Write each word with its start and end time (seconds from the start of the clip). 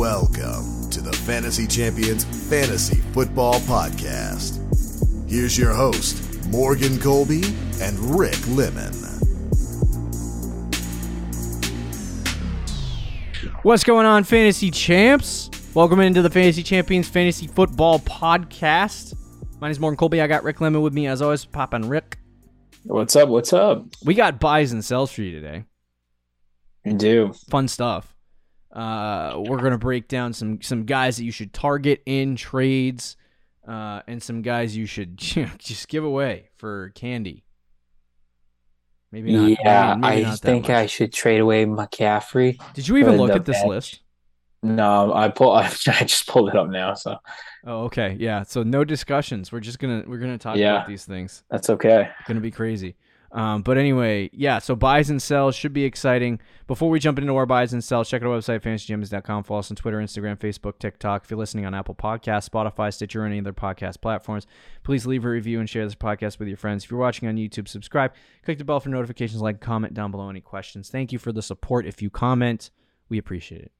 Welcome 0.00 0.88
to 0.92 1.02
the 1.02 1.12
Fantasy 1.12 1.66
Champions 1.66 2.24
Fantasy 2.48 3.02
Football 3.12 3.60
Podcast. 3.60 4.56
Here's 5.28 5.58
your 5.58 5.74
host, 5.74 6.42
Morgan 6.46 6.98
Colby 6.98 7.42
and 7.82 7.98
Rick 8.18 8.38
Lemon. 8.48 8.94
What's 13.62 13.84
going 13.84 14.06
on, 14.06 14.24
fantasy 14.24 14.70
champs? 14.70 15.50
Welcome 15.74 16.00
into 16.00 16.22
the 16.22 16.30
Fantasy 16.30 16.62
Champions 16.62 17.06
Fantasy 17.06 17.46
Football 17.46 17.98
Podcast. 17.98 19.14
My 19.60 19.68
name 19.68 19.72
is 19.72 19.80
Morgan 19.80 19.98
Colby. 19.98 20.22
I 20.22 20.26
got 20.26 20.44
Rick 20.44 20.62
Lemon 20.62 20.80
with 20.80 20.94
me 20.94 21.08
as 21.08 21.20
always. 21.20 21.44
Poppin' 21.44 21.86
Rick. 21.90 22.16
What's 22.84 23.14
up? 23.16 23.28
What's 23.28 23.52
up? 23.52 23.84
We 24.02 24.14
got 24.14 24.40
buys 24.40 24.72
and 24.72 24.82
sells 24.82 25.12
for 25.12 25.20
you 25.20 25.38
today. 25.38 25.64
You 26.86 26.94
do. 26.94 27.34
Fun 27.50 27.68
stuff. 27.68 28.16
Uh, 28.72 29.42
we're 29.46 29.58
gonna 29.58 29.78
break 29.78 30.06
down 30.08 30.32
some 30.32 30.60
some 30.62 30.84
guys 30.84 31.16
that 31.16 31.24
you 31.24 31.32
should 31.32 31.52
target 31.52 32.02
in 32.06 32.36
trades, 32.36 33.16
uh, 33.66 34.00
and 34.06 34.22
some 34.22 34.42
guys 34.42 34.76
you 34.76 34.86
should 34.86 35.16
just 35.58 35.88
give 35.88 36.04
away 36.04 36.50
for 36.56 36.90
candy. 36.94 37.44
Maybe 39.12 39.32
not. 39.32 39.48
yeah, 39.64 39.94
maybe- 39.96 40.00
maybe 40.16 40.26
I 40.26 40.28
not 40.30 40.38
think 40.38 40.62
much. 40.68 40.70
I 40.76 40.86
should 40.86 41.12
trade 41.12 41.40
away 41.40 41.66
McCaffrey. 41.66 42.60
Did 42.74 42.86
you 42.86 42.96
even 42.98 43.16
look 43.16 43.30
at 43.32 43.44
this 43.44 43.56
bench. 43.58 43.68
list? 43.68 44.00
No, 44.62 45.12
I 45.14 45.30
pull. 45.30 45.50
I, 45.52 45.66
just 46.04 46.26
pulled 46.28 46.48
it 46.50 46.54
up 46.56 46.68
now, 46.68 46.94
so 46.94 47.16
Oh, 47.66 47.84
okay. 47.84 48.16
Yeah. 48.20 48.42
So 48.44 48.62
no 48.62 48.84
discussions. 48.84 49.50
We're 49.50 49.60
just 49.60 49.78
gonna 49.80 50.04
we're 50.06 50.18
gonna 50.18 50.38
talk 50.38 50.56
Yeah. 50.58 50.76
about 50.76 50.86
these 50.88 51.04
things. 51.04 51.42
that's 51.50 51.70
okay. 51.70 52.08
Gonna 52.28 52.40
be 52.40 52.50
crazy. 52.52 52.94
Um, 53.32 53.62
but 53.62 53.78
anyway, 53.78 54.28
yeah. 54.32 54.58
So 54.58 54.74
buys 54.74 55.08
and 55.08 55.22
sells 55.22 55.54
should 55.54 55.72
be 55.72 55.84
exciting. 55.84 56.40
Before 56.66 56.90
we 56.90 56.98
jump 56.98 57.18
into 57.18 57.36
our 57.36 57.46
buys 57.46 57.72
and 57.72 57.82
sells, 57.82 58.08
check 58.08 58.22
out 58.22 58.28
our 58.28 58.38
website 58.38 58.60
fantasygems.com. 58.60 59.44
Follow 59.44 59.60
us 59.60 59.70
on 59.70 59.76
Twitter, 59.76 59.98
Instagram, 59.98 60.36
Facebook, 60.36 60.78
TikTok. 60.78 61.24
If 61.24 61.30
you're 61.30 61.38
listening 61.38 61.64
on 61.64 61.74
Apple 61.74 61.94
Podcasts, 61.94 62.48
Spotify, 62.48 62.92
Stitcher, 62.92 63.22
or 63.22 63.26
any 63.26 63.38
other 63.38 63.52
podcast 63.52 64.00
platforms, 64.00 64.46
please 64.82 65.06
leave 65.06 65.24
a 65.24 65.28
review 65.28 65.60
and 65.60 65.68
share 65.70 65.84
this 65.84 65.94
podcast 65.94 66.38
with 66.38 66.48
your 66.48 66.56
friends. 66.56 66.84
If 66.84 66.90
you're 66.90 67.00
watching 67.00 67.28
on 67.28 67.36
YouTube, 67.36 67.68
subscribe. 67.68 68.12
Click 68.44 68.58
the 68.58 68.64
bell 68.64 68.80
for 68.80 68.88
notifications. 68.88 69.40
Like, 69.40 69.60
comment 69.60 69.94
down 69.94 70.10
below 70.10 70.28
any 70.28 70.40
questions. 70.40 70.90
Thank 70.90 71.12
you 71.12 71.18
for 71.18 71.32
the 71.32 71.42
support. 71.42 71.86
If 71.86 72.02
you 72.02 72.10
comment, 72.10 72.70
we 73.08 73.18
appreciate 73.18 73.62
it. 73.62 73.72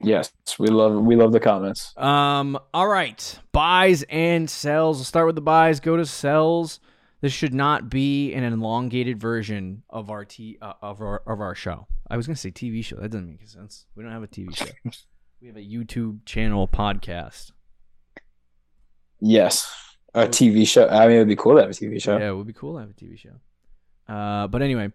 Yes, 0.00 0.32
we 0.58 0.68
love 0.68 0.94
we 1.02 1.16
love 1.16 1.32
the 1.32 1.40
comments. 1.40 1.96
Um. 1.96 2.58
All 2.74 2.88
right. 2.88 3.38
Buys 3.52 4.02
and 4.04 4.50
sells. 4.50 4.98
We'll 4.98 5.04
start 5.04 5.26
with 5.26 5.34
the 5.34 5.40
buys. 5.40 5.80
Go 5.80 5.96
to 5.96 6.04
sells. 6.04 6.80
This 7.20 7.32
should 7.32 7.54
not 7.54 7.88
be 7.88 8.34
an 8.34 8.44
elongated 8.44 9.18
version 9.18 9.82
of 9.88 10.10
our 10.10 10.24
t 10.24 10.58
uh, 10.60 10.74
of 10.82 11.00
our 11.00 11.22
of 11.26 11.40
our 11.40 11.54
show. 11.54 11.86
I 12.10 12.16
was 12.16 12.26
gonna 12.26 12.36
say 12.36 12.50
TV 12.50 12.84
show. 12.84 12.96
That 12.96 13.10
doesn't 13.10 13.26
make 13.26 13.48
sense. 13.48 13.86
We 13.94 14.02
don't 14.02 14.12
have 14.12 14.22
a 14.22 14.28
TV 14.28 14.54
show. 14.54 14.66
we 15.40 15.48
have 15.48 15.56
a 15.56 15.60
YouTube 15.60 16.24
channel 16.26 16.68
podcast. 16.68 17.52
Yes, 19.20 19.72
a 20.14 20.26
TV 20.26 20.66
show. 20.68 20.86
I 20.88 21.06
mean, 21.06 21.16
it 21.16 21.18
would 21.20 21.28
be 21.28 21.36
cool 21.36 21.54
to 21.54 21.62
have 21.62 21.70
a 21.70 21.74
TV 21.74 22.00
show. 22.00 22.18
Yeah, 22.18 22.28
it 22.28 22.36
would 22.36 22.46
be 22.46 22.52
cool 22.52 22.74
to 22.74 22.80
have 22.80 22.90
a 22.90 22.92
TV 22.92 23.18
show. 23.18 24.12
Uh, 24.12 24.46
but 24.48 24.60
anyway, 24.60 24.92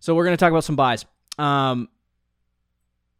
so 0.00 0.14
we're 0.14 0.24
gonna 0.24 0.36
talk 0.36 0.50
about 0.50 0.64
some 0.64 0.76
buys. 0.76 1.06
Um, 1.38 1.88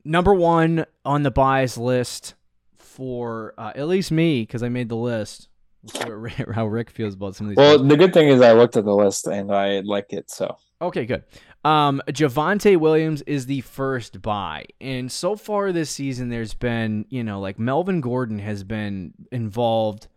number 0.04 0.34
one 0.34 0.84
on 1.04 1.22
the 1.22 1.30
buys 1.30 1.78
list 1.78 2.34
for 2.76 3.54
uh, 3.56 3.72
at 3.74 3.88
least 3.88 4.10
me 4.10 4.42
because 4.42 4.62
I 4.62 4.68
made 4.68 4.88
the 4.88 4.96
list. 4.96 5.48
Let's 5.82 5.98
see 5.98 6.04
what 6.04 6.20
Rick- 6.20 6.52
how 6.54 6.66
Rick 6.66 6.90
feels 6.90 7.14
about 7.14 7.36
some 7.36 7.46
of 7.46 7.50
these. 7.50 7.56
Well, 7.56 7.78
guys. 7.78 7.88
the 7.88 7.96
good 7.96 8.12
thing 8.12 8.28
is 8.28 8.40
I 8.40 8.52
looked 8.52 8.76
at 8.76 8.84
the 8.84 8.94
list 8.94 9.26
and 9.26 9.52
I 9.52 9.80
like 9.80 10.12
it. 10.12 10.30
So 10.30 10.56
Okay, 10.82 11.04
good. 11.04 11.24
Um, 11.62 12.00
Javonte 12.08 12.78
Williams 12.78 13.20
is 13.22 13.44
the 13.44 13.60
first 13.60 14.22
buy, 14.22 14.64
and 14.80 15.12
so 15.12 15.36
far 15.36 15.72
this 15.72 15.90
season, 15.90 16.30
there's 16.30 16.54
been 16.54 17.04
you 17.10 17.22
know 17.22 17.38
like 17.40 17.58
Melvin 17.58 18.00
Gordon 18.00 18.38
has 18.38 18.64
been 18.64 19.12
involved. 19.30 20.08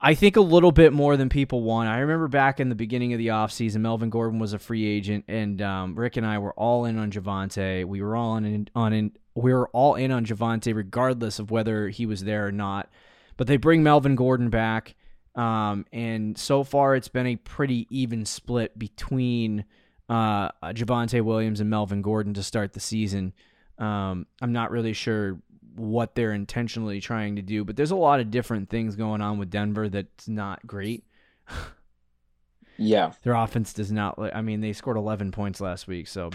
I 0.00 0.14
think 0.14 0.36
a 0.36 0.42
little 0.42 0.72
bit 0.72 0.92
more 0.92 1.16
than 1.16 1.28
people 1.28 1.62
want. 1.62 1.88
I 1.88 1.98
remember 1.98 2.28
back 2.28 2.60
in 2.60 2.68
the 2.68 2.74
beginning 2.74 3.12
of 3.12 3.18
the 3.18 3.28
offseason, 3.28 3.80
Melvin 3.80 4.10
Gordon 4.10 4.38
was 4.38 4.52
a 4.54 4.58
free 4.58 4.86
agent, 4.86 5.24
and 5.28 5.60
um, 5.60 5.94
Rick 5.94 6.16
and 6.16 6.26
I 6.26 6.38
were 6.38 6.52
all 6.54 6.86
in 6.86 6.98
on 6.98 7.10
Javonte. 7.10 7.84
We 7.84 8.00
were 8.00 8.16
all 8.16 8.36
in 8.36 8.68
on 8.74 8.92
in, 8.94 9.12
we 9.34 9.52
were 9.52 9.68
all 9.68 9.94
in 9.94 10.10
on 10.10 10.24
Javonte, 10.24 10.74
regardless 10.74 11.38
of 11.38 11.50
whether 11.50 11.88
he 11.90 12.06
was 12.06 12.24
there 12.24 12.46
or 12.46 12.52
not. 12.52 12.88
But 13.36 13.46
they 13.46 13.56
bring 13.56 13.82
Melvin 13.82 14.16
Gordon 14.16 14.48
back, 14.50 14.94
um, 15.34 15.84
and 15.92 16.36
so 16.38 16.64
far 16.64 16.96
it's 16.96 17.08
been 17.08 17.26
a 17.26 17.36
pretty 17.36 17.86
even 17.90 18.24
split 18.24 18.78
between 18.78 19.64
uh, 20.08 20.50
Javonte 20.62 21.20
Williams 21.22 21.60
and 21.60 21.68
Melvin 21.68 22.02
Gordon 22.02 22.34
to 22.34 22.42
start 22.42 22.72
the 22.72 22.80
season. 22.80 23.32
Um, 23.78 24.26
I'm 24.40 24.52
not 24.52 24.70
really 24.70 24.94
sure 24.94 25.38
what 25.74 26.14
they're 26.14 26.32
intentionally 26.32 27.00
trying 27.00 27.36
to 27.36 27.42
do, 27.42 27.64
but 27.64 27.76
there's 27.76 27.90
a 27.90 27.96
lot 27.96 28.20
of 28.20 28.30
different 28.30 28.70
things 28.70 28.96
going 28.96 29.20
on 29.20 29.38
with 29.38 29.50
Denver 29.50 29.88
that's 29.88 30.26
not 30.26 30.66
great. 30.66 31.04
yeah, 32.78 33.12
Their 33.22 33.34
offense 33.34 33.72
does 33.74 33.92
not. 33.92 34.18
I 34.34 34.40
mean, 34.40 34.60
they 34.60 34.72
scored 34.72 34.96
11 34.96 35.32
points 35.32 35.60
last 35.60 35.86
week, 35.86 36.08
so 36.08 36.30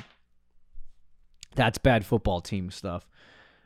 that's 1.56 1.78
bad 1.78 2.06
football 2.06 2.41
team 2.41 2.69
stuff. 2.72 3.07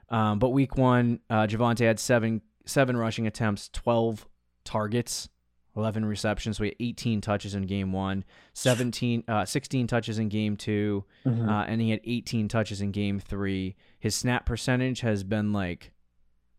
Um, 0.09 0.39
but 0.39 0.49
week 0.49 0.77
one, 0.77 1.19
uh, 1.29 1.47
Javonte 1.47 1.85
had 1.85 1.99
seven 1.99 2.41
seven 2.65 2.97
rushing 2.97 3.27
attempts, 3.27 3.69
12 3.73 4.27
targets, 4.63 5.29
11 5.75 6.05
receptions. 6.05 6.57
So 6.57 6.63
he 6.63 6.69
had 6.69 6.77
18 6.79 7.21
touches 7.21 7.53
in 7.55 7.63
game 7.63 7.91
one, 7.91 8.23
17, 8.53 9.23
uh, 9.27 9.45
16 9.45 9.87
touches 9.87 10.19
in 10.19 10.29
game 10.29 10.55
two, 10.57 11.03
Mhm. 11.25 11.49
uh, 11.49 11.65
and 11.67 11.81
he 11.81 11.89
had 11.91 11.99
18 12.03 12.47
touches 12.47 12.81
in 12.81 12.91
game 12.91 13.19
three. 13.19 13.75
His 13.99 14.15
snap 14.15 14.45
percentage 14.45 15.01
has 15.01 15.23
been 15.23 15.51
like 15.53 15.91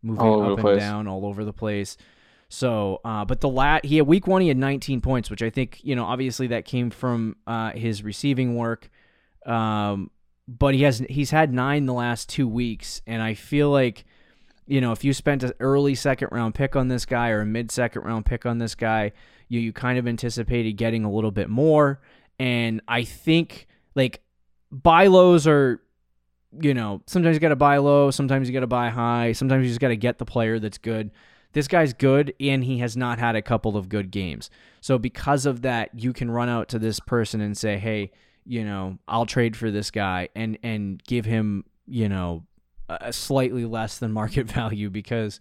moving 0.03 0.25
up 0.43 0.59
and 0.59 0.79
down 0.79 1.07
all 1.07 1.25
over 1.25 1.43
the 1.43 1.53
place. 1.53 1.97
So, 2.49 3.01
uh, 3.03 3.25
but 3.25 3.41
the 3.41 3.49
lat 3.49 3.83
he 3.85 3.97
had 3.97 4.07
week 4.07 4.25
one, 4.27 4.41
he 4.41 4.47
had 4.47 4.57
19 4.57 5.01
points, 5.01 5.29
which 5.29 5.41
I 5.41 5.49
think 5.49 5.79
you 5.83 5.95
know 5.95 6.05
obviously 6.05 6.47
that 6.47 6.63
came 6.65 6.89
from 6.91 7.35
uh, 7.45 7.71
his 7.71 8.03
receiving 8.03 8.55
work. 8.55 8.89
Um, 9.45 10.11
but 10.47 10.73
he 10.73 10.83
has 10.83 10.99
he's 11.09 11.31
had 11.31 11.53
nine 11.53 11.87
the 11.87 11.93
last 11.93 12.29
two 12.29 12.47
weeks, 12.47 13.01
and 13.05 13.21
I 13.21 13.33
feel 13.33 13.69
like 13.69 14.05
you 14.67 14.81
know 14.81 14.91
if 14.91 15.03
you 15.03 15.13
spent 15.13 15.43
an 15.43 15.53
early 15.59 15.95
second 15.95 16.29
round 16.31 16.55
pick 16.55 16.75
on 16.75 16.87
this 16.87 17.05
guy 17.05 17.29
or 17.29 17.41
a 17.41 17.45
mid 17.45 17.71
second 17.71 18.03
round 18.03 18.25
pick 18.25 18.45
on 18.45 18.57
this 18.57 18.75
guy, 18.75 19.11
you 19.49 19.59
you 19.59 19.73
kind 19.73 19.97
of 19.97 20.07
anticipated 20.07 20.73
getting 20.73 21.03
a 21.03 21.11
little 21.11 21.31
bit 21.31 21.49
more. 21.49 22.01
And 22.39 22.81
I 22.87 23.03
think 23.03 23.67
like 23.95 24.21
buy 24.71 25.07
lows 25.07 25.47
are 25.47 25.81
you 26.61 26.73
know, 26.73 27.01
sometimes 27.05 27.35
you 27.35 27.39
got 27.39 27.49
to 27.49 27.55
buy 27.55 27.77
low, 27.77 28.09
sometimes 28.09 28.47
you 28.47 28.53
got 28.53 28.61
to 28.61 28.67
buy 28.67 28.89
high, 28.89 29.33
sometimes 29.33 29.63
you 29.63 29.69
just 29.69 29.81
got 29.81 29.89
to 29.89 29.97
get 29.97 30.17
the 30.17 30.25
player 30.25 30.59
that's 30.59 30.77
good. 30.77 31.11
This 31.53 31.67
guy's 31.67 31.93
good 31.93 32.33
and 32.39 32.63
he 32.63 32.79
has 32.79 32.95
not 32.95 33.19
had 33.19 33.35
a 33.35 33.41
couple 33.41 33.77
of 33.77 33.89
good 33.89 34.11
games. 34.11 34.49
So 34.81 34.97
because 34.97 35.45
of 35.45 35.61
that, 35.63 35.89
you 35.93 36.13
can 36.13 36.31
run 36.31 36.49
out 36.49 36.69
to 36.69 36.79
this 36.79 36.99
person 36.99 37.41
and 37.41 37.57
say, 37.57 37.77
"Hey, 37.77 38.11
you 38.45 38.63
know, 38.63 38.97
I'll 39.07 39.25
trade 39.25 39.55
for 39.55 39.71
this 39.71 39.91
guy 39.91 40.29
and 40.35 40.57
and 40.63 41.03
give 41.03 41.25
him, 41.25 41.65
you 41.85 42.09
know, 42.09 42.43
a 42.89 43.13
slightly 43.13 43.65
less 43.65 43.97
than 43.97 44.11
market 44.11 44.47
value 44.51 44.89
because 44.89 45.39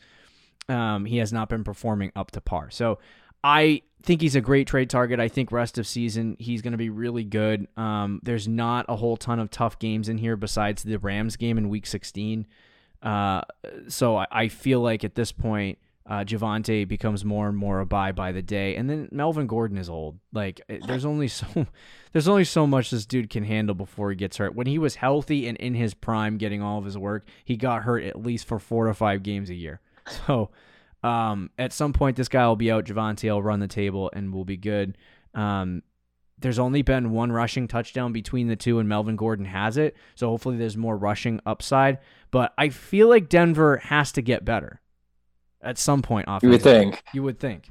um, 0.68 1.04
he 1.04 1.18
has 1.18 1.32
not 1.32 1.48
been 1.48 1.64
performing 1.64 2.12
up 2.16 2.30
to 2.32 2.40
par." 2.40 2.70
So 2.70 2.98
I 3.44 3.82
think 4.02 4.20
he's 4.20 4.36
a 4.36 4.40
great 4.40 4.66
trade 4.66 4.90
target. 4.90 5.20
I 5.20 5.28
think 5.28 5.52
rest 5.52 5.78
of 5.78 5.86
season 5.86 6.36
he's 6.38 6.62
going 6.62 6.72
to 6.72 6.78
be 6.78 6.90
really 6.90 7.24
good. 7.24 7.68
Um, 7.76 8.20
there's 8.22 8.48
not 8.48 8.86
a 8.88 8.96
whole 8.96 9.16
ton 9.16 9.38
of 9.38 9.50
tough 9.50 9.78
games 9.78 10.08
in 10.08 10.18
here 10.18 10.36
besides 10.36 10.82
the 10.82 10.98
Rams 10.98 11.36
game 11.36 11.58
in 11.58 11.68
Week 11.68 11.86
16. 11.86 12.46
Uh, 13.02 13.42
so 13.88 14.16
I, 14.16 14.26
I 14.30 14.48
feel 14.48 14.80
like 14.80 15.04
at 15.04 15.14
this 15.14 15.32
point, 15.32 15.78
uh, 16.08 16.24
Javonte 16.24 16.86
becomes 16.86 17.24
more 17.24 17.48
and 17.48 17.56
more 17.56 17.80
a 17.80 17.86
buy 17.86 18.12
by 18.12 18.30
the 18.30 18.42
day, 18.42 18.76
and 18.76 18.88
then 18.88 19.08
Melvin 19.10 19.46
Gordon 19.46 19.76
is 19.76 19.90
old. 19.90 20.18
Like 20.32 20.60
there's 20.68 21.04
only 21.04 21.28
so 21.28 21.46
there's 22.12 22.28
only 22.28 22.44
so 22.44 22.66
much 22.66 22.90
this 22.90 23.06
dude 23.06 23.30
can 23.30 23.44
handle 23.44 23.74
before 23.74 24.10
he 24.10 24.16
gets 24.16 24.36
hurt. 24.36 24.54
When 24.54 24.66
he 24.66 24.78
was 24.78 24.94
healthy 24.94 25.48
and 25.48 25.56
in 25.58 25.74
his 25.74 25.94
prime, 25.94 26.38
getting 26.38 26.62
all 26.62 26.78
of 26.78 26.84
his 26.84 26.96
work, 26.96 27.26
he 27.44 27.56
got 27.56 27.82
hurt 27.82 28.04
at 28.04 28.22
least 28.22 28.46
for 28.46 28.58
four 28.58 28.86
to 28.86 28.94
five 28.94 29.22
games 29.22 29.50
a 29.50 29.54
year. 29.54 29.80
So 30.28 30.50
um, 31.02 31.50
at 31.58 31.72
some 31.72 31.92
point, 31.92 32.16
this 32.16 32.28
guy 32.28 32.46
will 32.46 32.54
be 32.54 32.70
out. 32.70 32.84
Javonte 32.84 33.28
will 33.28 33.42
run 33.42 33.58
the 33.58 33.66
table 33.66 34.08
and 34.12 34.32
will 34.32 34.44
be 34.44 34.56
good. 34.56 34.96
Um, 35.34 35.82
there's 36.38 36.60
only 36.60 36.82
been 36.82 37.10
one 37.10 37.32
rushing 37.32 37.66
touchdown 37.66 38.12
between 38.12 38.46
the 38.46 38.54
two, 38.54 38.78
and 38.78 38.88
Melvin 38.88 39.16
Gordon 39.16 39.46
has 39.46 39.76
it. 39.76 39.96
So 40.14 40.28
hopefully, 40.28 40.58
there's 40.58 40.76
more 40.76 40.96
rushing 40.96 41.40
upside. 41.44 41.98
But 42.30 42.54
I 42.56 42.68
feel 42.68 43.08
like 43.08 43.28
Denver 43.28 43.78
has 43.78 44.12
to 44.12 44.22
get 44.22 44.44
better 44.44 44.80
at 45.66 45.78
some 45.78 46.02
point. 46.02 46.28
Off. 46.28 46.42
You 46.42 46.48
would 46.50 46.62
think. 46.62 47.02
You 47.12 47.22
would 47.22 47.38
think. 47.38 47.68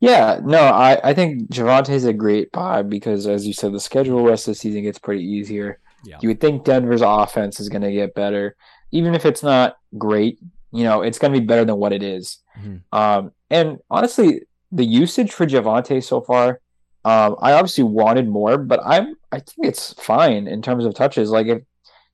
Yeah, 0.00 0.40
no, 0.42 0.58
I, 0.58 1.00
I 1.02 1.14
think 1.14 1.50
Javonte's 1.50 2.04
a 2.04 2.12
great 2.12 2.52
buy 2.52 2.82
because, 2.82 3.26
as 3.26 3.46
you 3.46 3.54
said, 3.54 3.72
the 3.72 3.80
schedule 3.80 4.22
rest 4.22 4.46
of 4.46 4.52
the 4.52 4.56
season 4.56 4.82
gets 4.82 4.98
pretty 4.98 5.24
easier. 5.24 5.78
Yeah. 6.04 6.18
You 6.20 6.28
would 6.28 6.40
think 6.40 6.64
Denver's 6.64 7.00
offense 7.00 7.58
is 7.58 7.70
going 7.70 7.82
to 7.82 7.92
get 7.92 8.14
better, 8.14 8.56
even 8.90 9.14
if 9.14 9.24
it's 9.24 9.42
not 9.42 9.76
great. 9.96 10.38
You 10.72 10.84
know, 10.84 11.00
it's 11.00 11.18
going 11.18 11.32
to 11.32 11.40
be 11.40 11.46
better 11.46 11.64
than 11.64 11.76
what 11.76 11.92
it 11.92 12.02
is. 12.02 12.38
Mhm. 12.58 12.82
Um, 12.92 13.32
and 13.48 13.78
honestly, 13.90 14.42
the 14.72 14.84
usage 14.84 15.32
for 15.32 15.46
Javonte 15.46 16.02
so 16.02 16.20
far, 16.20 16.60
um, 17.04 17.36
I 17.40 17.52
obviously 17.52 17.84
wanted 17.84 18.28
more, 18.28 18.58
but 18.58 18.80
I'm 18.84 19.14
I 19.30 19.38
think 19.38 19.66
it's 19.68 19.92
fine 19.94 20.46
in 20.46 20.60
terms 20.62 20.84
of 20.84 20.94
touches. 20.94 21.30
Like 21.30 21.46
if 21.46 21.62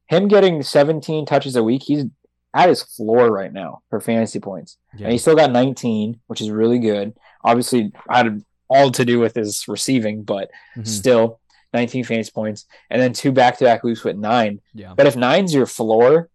him 0.08 0.28
getting 0.28 0.62
17 0.62 1.26
touches 1.26 1.56
a 1.56 1.62
week, 1.62 1.82
he's 1.84 2.04
at 2.54 2.68
his 2.68 2.82
floor 2.82 3.30
right 3.30 3.52
now 3.52 3.82
for 3.90 4.00
fantasy 4.00 4.40
points. 4.40 4.76
Yeah. 4.96 5.04
And 5.04 5.12
he 5.12 5.18
still 5.18 5.36
got 5.36 5.52
19, 5.52 6.20
which 6.26 6.40
is 6.40 6.50
really 6.50 6.78
good. 6.78 7.14
Obviously, 7.44 7.92
had 8.08 8.44
all 8.68 8.90
to 8.90 9.04
do 9.04 9.18
with 9.20 9.34
his 9.34 9.66
receiving, 9.68 10.22
but 10.22 10.50
Mhm. 10.76 10.86
still 10.86 11.40
19 11.72 12.04
fantasy 12.04 12.30
points. 12.32 12.66
And 12.90 13.00
then 13.00 13.12
two 13.12 13.30
back 13.32 13.58
to 13.58 13.64
back 13.64 13.82
weeks 13.84 14.02
with 14.04 14.16
nine. 14.16 14.60
Yeah. 14.74 14.94
But 14.96 15.06
if 15.06 15.16
nine's 15.16 15.54
your 15.54 15.66
floor, 15.66 16.28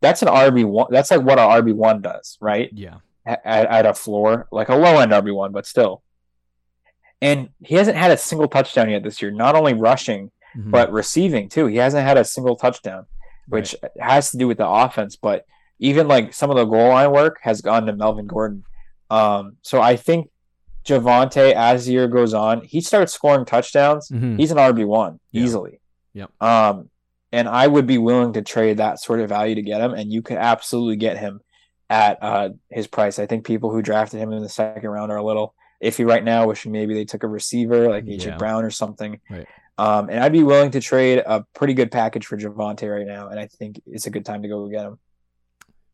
that's 0.00 0.20
an 0.22 0.28
RB1. 0.28 0.88
That's 0.90 1.10
like 1.10 1.22
what 1.22 1.38
an 1.38 1.48
RB1 1.50 2.02
does, 2.02 2.36
right? 2.40 2.68
Yeah. 2.72 2.96
At, 3.26 3.40
at 3.44 3.86
a 3.86 3.94
floor, 3.94 4.48
like 4.52 4.68
a 4.68 4.74
low 4.76 4.98
end 4.98 5.12
RB1, 5.12 5.52
but 5.52 5.64
still. 5.66 6.02
And 7.22 7.48
he 7.60 7.76
hasn't 7.76 7.96
had 7.96 8.10
a 8.10 8.16
single 8.18 8.48
touchdown 8.48 8.90
yet 8.90 9.02
this 9.02 9.22
year, 9.22 9.30
not 9.30 9.54
only 9.54 9.72
rushing, 9.72 10.30
Mhm. 10.56 10.70
but 10.70 10.92
receiving 10.92 11.48
too. 11.48 11.66
He 11.66 11.76
hasn't 11.76 12.06
had 12.06 12.18
a 12.18 12.24
single 12.24 12.54
touchdown, 12.56 13.06
which 13.48 13.74
has 13.98 14.30
to 14.32 14.36
do 14.36 14.46
with 14.46 14.58
the 14.58 14.68
offense. 14.68 15.16
But 15.16 15.46
even 15.78 16.08
like 16.08 16.32
some 16.32 16.50
of 16.50 16.56
the 16.56 16.64
goal 16.64 16.88
line 16.88 17.10
work 17.10 17.38
has 17.42 17.60
gone 17.60 17.86
to 17.86 17.92
Melvin 17.92 18.26
Gordon. 18.26 18.64
Um, 19.10 19.56
so 19.62 19.80
I 19.82 19.96
think 19.96 20.30
Javonte, 20.84 21.52
as 21.52 21.86
the 21.86 21.92
year 21.92 22.08
goes 22.08 22.34
on, 22.34 22.62
he 22.62 22.80
starts 22.80 23.12
scoring 23.12 23.44
touchdowns. 23.44 24.08
Mhm. 24.10 24.38
He's 24.38 24.50
an 24.50 24.58
RB 24.58 24.84
one 24.84 25.18
Yeah. 25.30 25.42
easily. 25.42 25.80
Yep. 26.12 26.30
Um, 26.42 26.90
and 27.32 27.48
I 27.48 27.66
would 27.66 27.86
be 27.86 27.98
willing 27.98 28.32
to 28.34 28.42
trade 28.42 28.76
that 28.76 29.00
sort 29.00 29.20
of 29.20 29.28
value 29.28 29.54
to 29.56 29.62
get 29.62 29.80
him, 29.80 29.92
and 29.94 30.12
you 30.12 30.22
could 30.22 30.36
absolutely 30.36 30.96
get 30.96 31.18
him 31.18 31.40
at 31.90 32.18
uh, 32.22 32.50
his 32.70 32.86
price. 32.86 33.18
I 33.18 33.26
think 33.26 33.44
people 33.44 33.70
who 33.70 33.82
drafted 33.82 34.20
him 34.20 34.32
in 34.32 34.42
the 34.42 34.48
second 34.48 34.88
round 34.88 35.10
are 35.10 35.16
a 35.16 35.24
little 35.24 35.54
iffy 35.82 36.06
right 36.06 36.22
now, 36.22 36.46
wishing 36.46 36.70
maybe 36.72 36.94
they 36.94 37.04
took 37.04 37.22
a 37.24 37.28
receiver 37.28 37.88
like 37.88 38.04
AJ 38.04 38.26
Yeah. 38.30 38.36
Brown 38.36 38.64
or 38.64 38.70
something. 38.70 39.20
Right. 39.28 39.46
Um, 39.76 40.08
and 40.08 40.20
I'd 40.22 40.32
be 40.32 40.44
willing 40.44 40.70
to 40.72 40.80
trade 40.80 41.22
a 41.26 41.44
pretty 41.54 41.74
good 41.74 41.90
package 41.90 42.26
for 42.26 42.36
Javonte 42.38 42.88
right 42.94 43.06
now, 43.06 43.28
and 43.28 43.40
I 43.40 43.46
think 43.48 43.80
it's 43.86 44.06
a 44.06 44.10
good 44.10 44.24
time 44.24 44.42
to 44.42 44.48
go 44.48 44.68
get 44.68 44.84
him. 44.86 44.98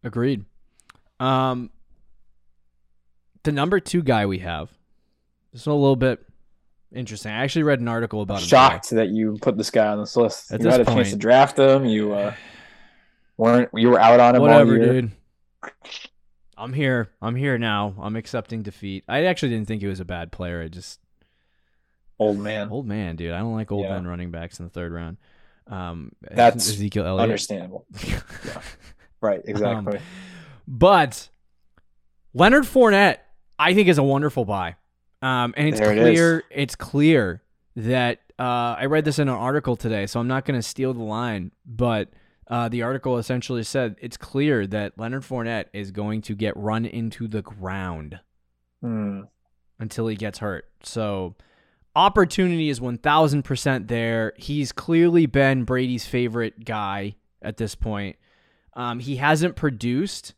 Agreed. 0.02 0.44
Um, 1.19 1.70
the 3.43 3.52
number 3.52 3.81
two 3.81 4.02
guy 4.02 4.26
we 4.26 4.38
have. 4.38 4.70
This 5.52 5.62
is 5.62 5.67
a 5.67 5.73
little 5.73 5.97
bit 5.97 6.25
interesting. 6.93 7.32
I 7.32 7.43
actually 7.44 7.64
read 7.64 7.81
an 7.81 7.88
article 7.88 8.23
about. 8.23 8.41
Shocked 8.41 8.91
that 8.91 9.08
you 9.08 9.37
put 9.41 9.56
this 9.56 9.70
guy 9.70 9.87
on 9.88 9.99
this 10.00 10.17
list. 10.17 10.52
At 10.52 10.61
you 10.61 10.64
this 10.64 10.76
had 10.76 10.81
a 10.81 10.85
chance 10.85 11.11
to 11.11 11.17
draft 11.17 11.58
him. 11.58 11.85
You 11.85 12.12
uh, 12.14 12.35
weren't. 13.37 13.69
You 13.75 13.91
were 13.91 14.00
out 14.00 14.20
on 14.20 14.37
him. 14.37 14.43
Whatever, 14.43 14.79
dude. 14.79 15.11
I'm 16.56 16.73
here. 16.73 17.11
I'm 17.23 17.35
here 17.37 17.58
now. 17.58 17.94
I'm 18.00 18.17
accepting 18.17 18.62
defeat. 18.62 19.05
I 19.08 19.25
actually 19.25 19.50
didn't 19.50 19.67
think 19.69 19.81
he 19.81 19.88
was 19.88 20.00
a 20.00 20.05
bad 20.05 20.31
player. 20.31 20.62
I 20.62 20.69
just 20.69 21.00
Old 22.19 22.38
man. 22.38 22.69
old 22.70 22.87
man, 22.87 23.17
dude. 23.17 23.32
I 23.32 23.38
don't 23.38 23.55
like 23.55 23.73
old 23.73 23.85
Yeah. 23.87 23.94
men 23.94 24.06
running 24.06 24.31
backs 24.31 24.61
in 24.61 24.67
the 24.67 24.70
third 24.70 24.93
round. 24.93 25.17
Um, 25.67 26.12
That's 26.20 26.69
Ezekiel 26.69 27.06
Elliott. 27.06 27.23
Understandable. 27.23 27.87
Right. 29.20 29.40
Exactly. 29.46 29.99
Um, 29.99 30.02
but 30.69 31.28
Leonard 32.34 32.64
Fournette, 32.64 33.19
I 33.58 33.75
think, 33.75 33.88
is 33.88 33.99
a 33.99 34.02
wonderful 34.02 34.44
buy. 34.44 34.76
Um, 35.22 35.52
and 35.56 35.69
it's 35.69 35.78
There 35.81 35.93
it 35.93 36.00
clear. 36.00 36.44
it's 36.50 36.75
clear 36.76 37.43
that 37.76 38.20
uh, 38.38 38.76
I 38.78 38.87
read 38.87 39.05
this 39.05 39.19
in 39.19 39.28
an 39.28 39.34
article 39.34 39.76
today, 39.76 40.06
so 40.06 40.19
I'm 40.20 40.28
not 40.28 40.44
going 40.44 40.58
to 40.58 40.62
steal 40.62 40.94
the 40.94 41.02
line, 41.02 41.50
but 41.67 42.08
uh, 42.49 42.69
the 42.69 42.82
article 42.82 43.19
essentially 43.19 43.62
said 43.62 43.96
it's 44.00 44.17
clear 44.17 44.67
that 44.69 44.99
Leonard 44.99 45.23
Fournette 45.23 45.66
is 45.73 45.90
going 45.90 46.23
to 46.23 46.34
get 46.34 46.56
run 46.56 46.84
into 46.87 47.28
the 47.28 47.43
ground 47.43 48.19
Hmm. 48.81 49.23
until 49.78 50.06
he 50.06 50.16
gets 50.16 50.38
hurt. 50.38 50.66
So 50.82 51.34
opportunity 51.94 52.70
is 52.70 52.81
1000% 52.81 53.88
there. 53.88 54.32
He's 54.37 54.73
clearly 54.73 55.26
been 55.26 55.64
Brady's 55.64 56.06
favorite 56.06 56.64
guy 56.64 57.16
at 57.43 57.56
this 57.58 57.75
point. 57.75 58.16
Um, 58.80 58.98
he 58.98 59.16
hasn't 59.16 59.56
produced 59.56 60.32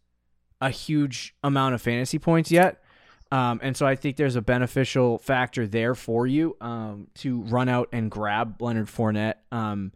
a 0.60 0.68
huge 0.68 1.32
amount 1.44 1.76
of 1.76 1.80
fantasy 1.80 2.18
points 2.18 2.50
yet. 2.50 2.82
Um, 3.30 3.60
and 3.62 3.76
so 3.76 3.86
I 3.86 3.94
think 3.94 4.16
there's 4.16 4.34
a 4.34 4.42
beneficial 4.42 5.18
factor 5.18 5.64
there 5.64 5.94
for 5.94 6.26
you 6.26 6.56
um, 6.60 7.06
to 7.16 7.42
run 7.42 7.68
out 7.68 7.88
and 7.92 8.10
grab 8.10 8.60
Leonard 8.60 8.88
Fournette 8.88 9.36
um, 9.52 9.92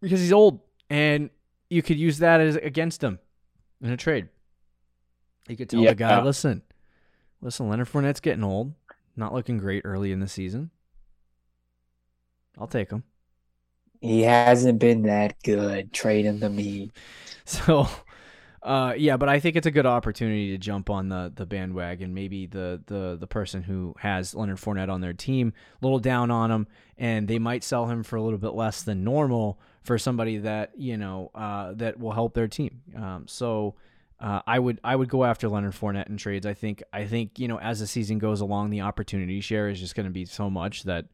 because 0.00 0.20
he's 0.20 0.32
old 0.32 0.60
and 0.88 1.28
you 1.68 1.82
could 1.82 1.98
use 1.98 2.18
that 2.18 2.40
as 2.40 2.56
against 2.56 3.04
him 3.04 3.18
in 3.82 3.90
a 3.90 3.98
trade. 3.98 4.28
You 5.46 5.56
could 5.56 5.68
tell 5.68 5.82
the 5.90 5.94
guy, 5.94 6.22
listen, 6.24 6.62
listen, 7.42 7.68
Leonard 7.68 7.88
Fournette's 7.88 8.20
getting 8.20 8.44
old, 8.44 8.72
not 9.14 9.34
looking 9.34 9.58
great 9.58 9.82
early 9.84 10.10
in 10.10 10.20
the 10.20 10.28
season. 10.28 10.70
I'll 12.58 12.66
take 12.66 12.90
him. 12.90 13.04
He 14.02 14.22
hasn't 14.22 14.80
been 14.80 15.02
that 15.02 15.40
good. 15.44 15.92
Trade 15.92 16.26
him 16.26 16.40
to 16.40 16.50
me. 16.50 16.90
So, 17.44 17.88
uh, 18.62 18.94
yeah, 18.96 19.16
but 19.16 19.28
I 19.28 19.40
think 19.40 19.56
it's 19.56 19.66
a 19.66 19.72
good 19.72 19.84
opportunity 19.84 20.52
to 20.52 20.58
jump 20.58 20.90
on 20.90 21.08
the 21.08 21.32
the 21.34 21.44
bandwagon. 21.44 22.14
Maybe 22.14 22.46
the 22.46 22.80
the 22.86 23.16
the 23.18 23.26
person 23.26 23.62
who 23.62 23.96
has 23.98 24.32
Leonard 24.32 24.58
Fournette 24.58 24.88
on 24.88 25.00
their 25.00 25.12
team, 25.12 25.52
a 25.74 25.84
little 25.84 25.98
down 25.98 26.30
on 26.30 26.52
him, 26.52 26.68
and 26.96 27.26
they 27.26 27.40
might 27.40 27.64
sell 27.64 27.86
him 27.86 28.04
for 28.04 28.14
a 28.14 28.22
little 28.22 28.38
bit 28.38 28.54
less 28.54 28.84
than 28.84 29.02
normal 29.02 29.58
for 29.82 29.98
somebody 29.98 30.38
that 30.38 30.70
you 30.76 30.96
know 30.96 31.32
uh, 31.34 31.72
that 31.74 31.98
will 31.98 32.12
help 32.12 32.34
their 32.34 32.48
team. 32.48 32.80
Um, 32.96 33.26
so. 33.26 33.74
Uh, 34.20 34.40
I 34.46 34.60
would 34.60 34.78
I 34.84 34.94
would 34.94 35.08
go 35.08 35.24
after 35.24 35.48
Leonard 35.48 35.74
Fournette 35.74 36.08
in 36.08 36.16
trades. 36.16 36.46
I 36.46 36.54
think 36.54 36.80
I 36.92 37.06
think 37.06 37.40
you 37.40 37.48
know 37.48 37.58
as 37.58 37.80
the 37.80 37.88
season 37.88 38.18
goes 38.20 38.40
along, 38.40 38.70
the 38.70 38.82
opportunity 38.82 39.40
share 39.40 39.68
is 39.68 39.80
just 39.80 39.96
going 39.96 40.06
to 40.06 40.12
be 40.12 40.26
so 40.26 40.48
much 40.48 40.84
that 40.84 41.06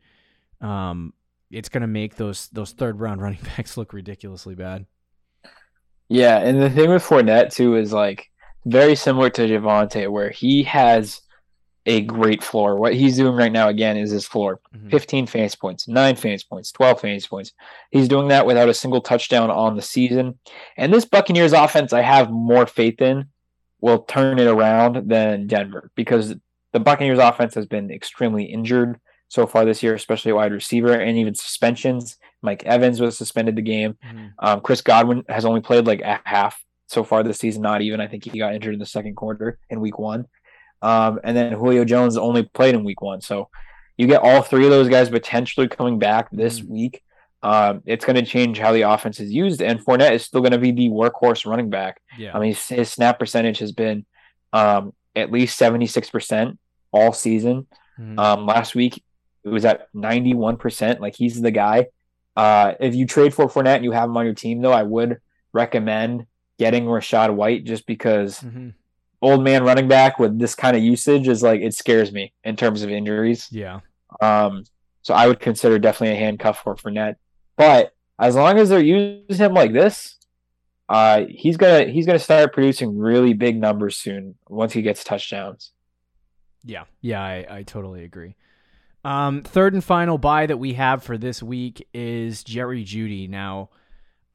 um, 0.61 1.15
it's 1.51 1.69
going 1.69 1.81
to 1.83 1.87
make 1.87 2.17
those 2.17 2.49
those 2.49 2.73
third 2.73 3.01
round 3.01 3.23
running 3.23 3.41
backs 3.57 3.77
look 3.77 3.93
ridiculously 3.93 4.55
bad. 4.55 4.87
Yeah, 6.09 6.39
and 6.39 6.61
the 6.61 6.71
thing 6.71 6.91
with 6.91 7.05
Fournette 7.05 7.53
too 7.53 7.77
is 7.77 7.93
like 7.93 8.31
very 8.65 8.95
similar 8.97 9.31
to 9.31 9.43
Javonte, 9.47 10.11
where 10.11 10.31
he 10.31 10.63
has 10.65 11.21
a 11.87 12.03
great 12.03 12.43
floor. 12.43 12.77
What 12.77 12.95
he's 12.95 13.17
doing 13.17 13.35
right 13.35 13.53
now 13.53 13.69
again 13.69 13.97
is 13.97 14.11
his 14.11 14.27
floor. 14.27 14.61
Mhm. 14.77 14.91
15 14.91 15.27
fantasy 15.27 15.57
points, 15.59 15.89
9 15.89 16.17
fantasy 16.17 16.45
points, 16.49 16.71
12 16.73 17.01
fantasy 17.01 17.29
points. 17.29 17.53
He's 17.91 18.09
doing 18.09 18.29
that 18.29 18.45
without 18.45 18.69
a 18.69 18.75
single 18.75 19.01
touchdown 19.01 19.51
on 19.51 19.75
the 19.75 19.81
season. 19.83 20.39
And 20.77 20.93
this 20.93 21.07
Buccaneers 21.07 21.55
offense, 21.55 21.95
I 21.95 22.03
have 22.03 22.31
more 22.31 22.67
faith 22.67 23.01
in, 23.01 23.27
will 23.81 24.01
turn 24.01 24.39
it 24.39 24.47
around 24.49 25.09
than 25.09 25.47
Denver 25.47 25.91
because 25.95 26.35
the 26.73 26.81
Buccaneers 26.81 27.19
offense 27.19 27.55
has 27.55 27.67
been 27.67 27.91
extremely 27.91 28.45
injured 28.45 29.01
so 29.29 29.47
far 29.47 29.65
this 29.65 29.83
year, 29.83 29.95
especially 29.95 30.33
wide 30.33 30.53
receiver 30.53 30.93
and 30.93 31.17
even 31.19 31.35
suspensions. 31.35 32.17
Mike 32.43 32.65
Evans 32.65 33.01
was 33.01 33.17
suspended 33.19 33.57
the 33.57 33.63
game. 33.63 33.97
Mhm. 34.05 34.33
Um, 34.39 34.61
Chris 34.61 34.81
Godwin 34.81 35.23
has 35.29 35.45
only 35.45 35.61
played 35.61 35.87
like 35.87 36.01
a 36.01 36.21
half 36.25 36.63
so 36.87 37.05
far 37.05 37.23
this 37.23 37.39
season, 37.39 37.63
not 37.63 37.83
even. 37.83 38.01
I 38.01 38.07
think 38.07 38.25
he 38.25 38.39
got 38.39 38.55
injured 38.55 38.73
in 38.75 38.81
the 38.81 38.87
second 38.87 39.15
quarter 39.17 39.59
in 39.69 39.81
week 39.81 39.99
one. 39.99 40.27
Um, 40.81 41.21
and 41.25 41.37
then 41.37 41.53
Julio 41.53 41.85
Jones 41.85 42.17
only 42.17 42.45
played 42.45 42.75
in 42.75 42.85
week 42.85 43.03
one. 43.03 43.21
So 43.21 43.49
you 43.97 44.07
get 44.07 44.23
all 44.23 44.43
three 44.43 44.65
of 44.65 44.71
those 44.71 44.89
guys 44.89 45.11
potentially 45.11 45.69
coming 45.69 45.99
back 45.99 46.31
this 46.31 46.61
Mhm. 46.61 46.69
week. 46.69 47.03
Um, 47.43 47.83
it's 47.85 48.05
going 48.05 48.17
to 48.17 48.23
change 48.25 48.59
how 48.59 48.73
the 48.73 48.83
offense 48.83 49.21
is 49.21 49.33
used, 49.33 49.61
and 49.61 49.79
Fournette 49.85 50.13
is 50.13 50.25
still 50.25 50.41
going 50.41 50.53
to 50.53 50.59
be 50.59 50.71
the 50.73 50.89
workhorse 50.89 51.45
running 51.47 51.69
back. 51.71 52.01
Yeah. 52.17 52.31
I 52.35 52.39
mean, 52.41 52.51
his, 52.55 52.69
his 52.69 52.93
snap 52.93 53.19
percentage 53.19 53.59
has 53.59 53.73
been 53.73 54.07
um, 54.53 54.93
at 55.15 55.31
least 55.31 55.59
76% 55.59 56.59
all 56.93 57.13
season. 57.13 57.67
Mhm. 58.01 58.19
Um, 58.19 58.47
last 58.47 58.75
week 58.75 59.03
it 59.45 59.49
was 59.49 59.65
at 59.65 59.93
91%. 59.95 61.01
Like 61.01 61.15
he's 61.17 61.41
the 61.41 61.51
guy. 61.51 61.87
Uh, 62.37 62.75
if 62.81 62.95
you 62.95 63.07
trade 63.07 63.35
for 63.35 63.47
Fournette 63.49 63.77
and 63.77 63.85
you 63.85 63.93
have 63.93 64.09
him 64.09 64.17
on 64.17 64.25
your 64.25 64.35
team, 64.35 64.61
though, 64.63 64.73
I 64.73 64.83
would 64.85 65.19
recommend 65.53 66.27
getting 66.59 66.85
Rachaad 66.85 67.35
White 67.35 67.65
just 67.65 67.87
because 67.87 68.41
Mhm. 68.41 68.75
old 69.23 69.43
man 69.43 69.65
running 69.65 69.89
back 69.89 70.19
with 70.19 70.39
this 70.39 70.55
kind 70.55 70.77
of 70.77 70.83
usage 70.83 71.27
is 71.29 71.43
like 71.43 71.61
it 71.61 71.75
scares 71.75 72.13
me 72.13 72.33
in 72.45 72.57
terms 72.57 72.83
of 72.83 72.91
injuries. 72.91 73.49
Yeah. 73.51 73.81
Um, 74.21 74.65
so 75.03 75.15
I 75.15 75.27
would 75.27 75.41
consider 75.41 75.79
definitely 75.79 76.17
a 76.17 76.21
handcuff 76.21 76.59
for 76.63 76.75
Fournette. 76.77 77.17
But 77.57 77.93
as 78.19 78.35
long 78.37 78.59
as 78.59 78.69
they're 78.69 78.81
using 78.81 79.37
him 79.47 79.55
like 79.55 79.73
this, 79.73 80.17
uh, 80.89 81.25
he's 81.29 81.57
gonna 81.57 81.85
he's 81.87 82.07
gonna 82.07 82.19
start 82.19 82.53
producing 82.53 82.97
really 82.99 83.33
big 83.35 83.61
numbers 83.61 83.97
soon 83.97 84.37
once 84.49 84.73
he 84.73 84.83
gets 84.83 85.03
touchdowns. 85.05 85.73
Yeah. 86.65 86.85
Yeah, 87.01 87.23
I, 87.23 87.47
I 87.51 87.63
totally 87.63 88.05
agree. 88.05 88.35
Um, 89.05 89.43
third 89.43 89.75
and 89.75 89.83
final 89.85 90.19
buy 90.19 90.47
that 90.47 90.59
we 90.59 90.75
have 90.75 91.03
for 91.03 91.17
this 91.17 91.43
week 91.43 91.87
is 91.95 92.43
Jerry 92.45 92.85
Jeudy. 92.85 93.29
Now, 93.29 93.71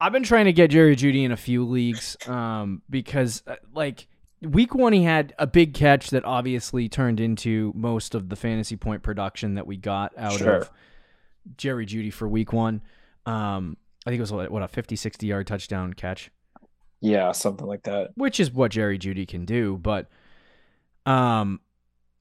I've 0.00 0.12
been 0.12 0.22
trying 0.24 0.46
to 0.46 0.52
get 0.52 0.70
Jerry 0.70 0.96
Jeudy 0.96 1.24
in 1.24 1.32
a 1.32 1.36
few 1.36 1.64
leagues 1.64 2.16
um, 2.26 2.82
because, 2.90 3.42
uh, 3.46 3.56
like, 3.74 4.06
week 4.42 4.74
one, 4.74 4.92
he 4.92 5.02
had 5.04 5.34
a 5.38 5.46
big 5.46 5.74
catch 5.74 6.10
that 6.10 6.24
obviously 6.24 6.88
turned 6.88 7.20
into 7.20 7.72
most 7.74 8.14
of 8.14 8.28
the 8.28 8.36
fantasy 8.36 8.76
point 8.76 9.02
production 9.02 9.54
that 9.54 9.66
we 9.66 9.76
got 9.76 10.12
out 10.18 10.32
Sure. 10.32 10.54
of 10.56 10.70
Jerry 11.56 11.86
Jeudy 11.86 12.12
for 12.12 12.28
week 12.28 12.52
one. 12.52 12.82
Um, 13.26 13.76
I 14.06 14.10
think 14.10 14.18
it 14.18 14.22
was, 14.22 14.32
what, 14.32 14.50
what, 14.50 14.62
a 14.62 14.68
50, 14.68 14.96
60 14.96 15.26
yard 15.26 15.46
touchdown 15.46 15.92
catch. 15.94 16.30
Yeah, 17.00 17.32
something 17.32 17.66
like 17.66 17.82
that. 17.84 18.10
which 18.16 18.40
is 18.40 18.50
what 18.50 18.70
Jerry 18.70 18.98
Jeudy 18.98 19.28
can 19.28 19.44
do. 19.44 19.78
But 19.80 20.08
um, 21.06 21.60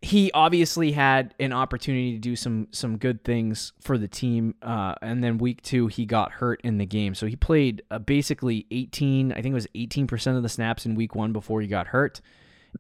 he 0.04 0.32
obviously 0.34 0.92
had 0.92 1.34
an 1.40 1.54
opportunity 1.54 2.12
to 2.12 2.18
do 2.18 2.36
some 2.36 2.68
some 2.72 2.98
good 2.98 3.24
things 3.24 3.72
for 3.80 3.98
the 3.98 4.08
team, 4.08 4.54
uh, 4.62 4.96
and 5.02 5.24
then 5.24 5.38
week 5.38 5.62
two 5.62 5.88
he 5.88 6.06
got 6.06 6.34
hurt 6.34 6.60
in 6.62 6.78
the 6.78 6.86
game, 6.86 7.16
so 7.16 7.26
he 7.26 7.38
played 7.38 7.82
uh, 7.90 8.00
basically 8.00 8.68
18. 8.70 9.32
I 9.32 9.36
think 9.36 9.48
it 9.48 9.54
was 9.54 9.68
18 9.74 10.06
percent 10.06 10.36
of 10.36 10.44
the 10.44 10.50
snaps 10.50 10.86
in 10.86 10.96
week 10.96 11.16
one 11.16 11.32
before 11.32 11.62
he 11.62 11.68
got 11.68 11.88
hurt, 11.88 12.20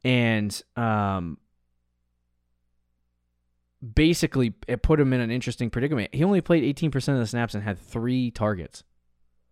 and 0.04 0.62
um, 0.76 1.38
basically 3.96 4.54
it 4.68 4.84
put 4.84 5.00
him 5.00 5.14
in 5.14 5.22
an 5.22 5.32
interesting 5.32 5.70
predicament. 5.70 6.14
He 6.14 6.26
only 6.26 6.42
played 6.42 6.66
18 6.66 6.92
percent 6.92 7.16
of 7.16 7.24
the 7.24 7.28
snaps 7.28 7.54
and 7.54 7.64
had 7.64 7.80
three 7.80 8.32
targets. 8.32 8.84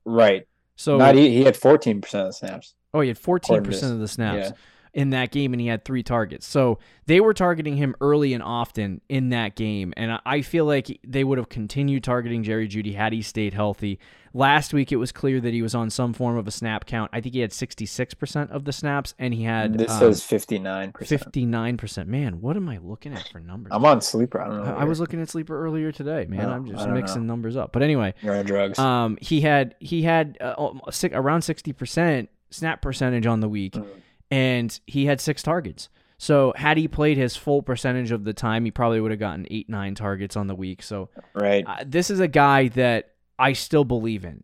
Right. 0.03 0.45
So 0.75 0.97
Not 0.97 1.15
he, 1.15 1.29
he 1.29 1.43
had 1.43 1.55
14% 1.55 1.97
of 1.97 2.27
the 2.27 2.31
snaps. 2.33 2.73
Oh, 2.93 3.01
he 3.01 3.07
had 3.07 3.19
14% 3.19 3.91
of 3.91 3.99
the 3.99 4.07
snaps 4.07 4.49
yeah. 4.49 4.55
In 4.93 5.11
that 5.11 5.31
game, 5.31 5.53
and 5.53 5.61
he 5.61 5.67
had 5.67 5.85
three 5.85 6.03
targets. 6.03 6.45
So 6.45 6.77
they 7.05 7.21
were 7.21 7.33
targeting 7.33 7.77
him 7.77 7.95
early 8.01 8.33
and 8.33 8.43
often 8.43 8.99
in 9.07 9.29
that 9.29 9.55
game. 9.55 9.93
And 9.95 10.19
I- 10.25 10.41
feel 10.41 10.65
like 10.65 10.99
they 11.07 11.23
would 11.23 11.37
have 11.37 11.47
continued 11.47 12.03
targeting 12.03 12.43
Jerry 12.43 12.67
Jeudy 12.67 12.93
had 12.95 13.13
he 13.13 13.21
stayed 13.21 13.53
healthy. 13.53 13.99
Last 14.33 14.73
week, 14.73 14.91
it 14.91 14.95
was 14.97 15.11
clear 15.13 15.39
that 15.39 15.53
he 15.53 15.61
was 15.61 15.73
on 15.75 15.89
some 15.89 16.11
form 16.13 16.35
of 16.37 16.47
a 16.47 16.51
snap 16.51 16.85
count. 16.85 17.09
I 17.13 17.21
think 17.21 17.35
he 17.35 17.41
had 17.41 17.51
66% 17.51 18.49
of 18.51 18.65
the 18.65 18.71
snaps, 18.73 19.13
and 19.19 19.33
he 19.33 19.43
had 19.43 19.77
This 19.77 19.91
um, 19.91 19.99
says 20.13 20.21
59%. 20.21 20.93
59%. 20.93 22.07
Man, 22.07 22.41
what 22.41 22.55
am 22.55 22.67
I 22.69 22.77
looking 22.79 23.13
at 23.13 23.27
for 23.29 23.39
numbers? 23.39 23.71
I'm 23.73 23.85
on 23.85 24.01
sleeper. 24.01 24.41
I 24.41 24.47
don't 24.47 24.65
know. 24.65 24.75
I 24.75 24.81
I 24.81 24.83
was 24.85 24.99
looking 24.99 25.21
at 25.21 25.29
Sleeper 25.29 25.57
earlier 25.65 25.91
today, 25.91 26.25
man. 26.27 26.45
Oh, 26.45 26.51
I'm 26.51 26.65
just 26.65 26.87
mixing 26.89 27.25
know. 27.27 27.33
numbers 27.33 27.55
up. 27.55 27.71
But 27.71 27.81
anyway, 27.83 28.13
You're 28.21 28.35
on 28.35 28.45
drugs. 28.45 28.79
um, 28.79 29.17
he 29.21 29.41
had 29.41 29.75
he 29.79 30.01
had 30.03 30.37
uh, 30.41 30.71
around 31.13 31.43
sixty 31.43 31.71
percent 31.73 32.29
snap 32.49 32.81
percentage 32.81 33.25
on 33.25 33.39
the 33.39 33.47
week, 33.49 33.73
Mm. 33.73 33.85
And 34.31 34.79
he 34.87 35.05
had 35.05 35.19
six 35.21 35.43
targets. 35.43 35.89
So 36.17 36.53
had 36.55 36.77
he 36.77 36.87
played 36.87 37.17
his 37.17 37.35
full 37.35 37.61
percentage 37.61 38.11
of 38.11 38.23
the 38.23 38.33
time, 38.33 38.63
he 38.65 38.71
probably 38.71 39.01
would 39.01 39.11
have 39.11 39.19
gotten 39.19 39.47
eight 39.51 39.67
nine 39.69 39.95
targets 39.95 40.35
on 40.37 40.47
the 40.47 40.55
week. 40.55 40.83
So 40.83 41.09
right. 41.33 41.65
uh, 41.67 41.83
this 41.85 42.09
is 42.09 42.19
a 42.19 42.27
guy 42.27 42.67
that 42.69 43.13
I 43.37 43.53
still 43.53 43.83
believe 43.83 44.23
in. 44.23 44.43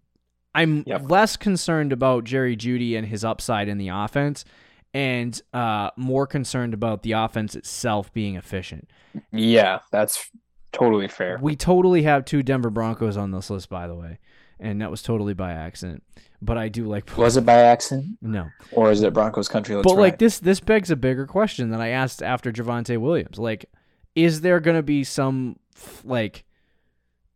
I'm 0.55 0.83
Yep. 0.87 1.09
less 1.09 1.37
concerned 1.37 1.93
about 1.93 2.23
Jerry 2.23 2.57
Jeudy 2.57 2.97
and 2.97 3.05
his 3.05 3.23
upside 3.23 3.67
in 3.67 3.77
the 3.77 3.89
offense, 3.89 4.43
and 4.91 5.39
uh, 5.53 5.91
more 5.95 6.25
concerned 6.25 6.73
about 6.73 7.03
the 7.03 7.11
offense 7.11 7.55
itself 7.55 8.11
being 8.11 8.35
efficient. 8.35 8.89
Yeah, 9.31 9.79
that's 9.91 10.31
totally 10.71 11.07
fair. 11.07 11.37
We 11.39 11.55
totally 11.55 12.01
have 12.03 12.25
two 12.25 12.41
Denver 12.41 12.71
Broncos 12.71 13.17
on 13.17 13.29
this 13.29 13.51
list, 13.51 13.69
by 13.69 13.85
the 13.85 13.93
way, 13.93 14.17
and 14.59 14.81
that 14.81 14.91
was 14.91 15.01
totally 15.01 15.33
by 15.33 15.51
accident. 15.53 16.03
But 16.41 16.57
I 16.57 16.69
do 16.69 16.85
like 16.85 17.17
Was 17.17 17.35
it 17.37 17.45
by 17.45 17.55
accident? 17.55 18.17
no. 18.21 18.47
Or 18.71 18.91
is 18.91 19.01
it 19.01 19.13
Broncos 19.13 19.47
country? 19.47 19.75
Let's 19.75 19.85
but 19.85 19.97
like 19.97 20.19
this, 20.19 20.39
this 20.39 20.59
begs 20.59 20.91
a 20.91 20.95
bigger 20.95 21.25
question 21.25 21.69
that 21.71 21.81
I 21.81 21.89
asked 21.89 22.21
after 22.21 22.51
Javonte 22.51 22.97
Williams. 22.99 23.39
Like, 23.39 23.65
is 24.15 24.41
there 24.41 24.59
going 24.59 24.77
to 24.77 24.83
be 24.83 25.03
some 25.03 25.57
like, 26.03 26.43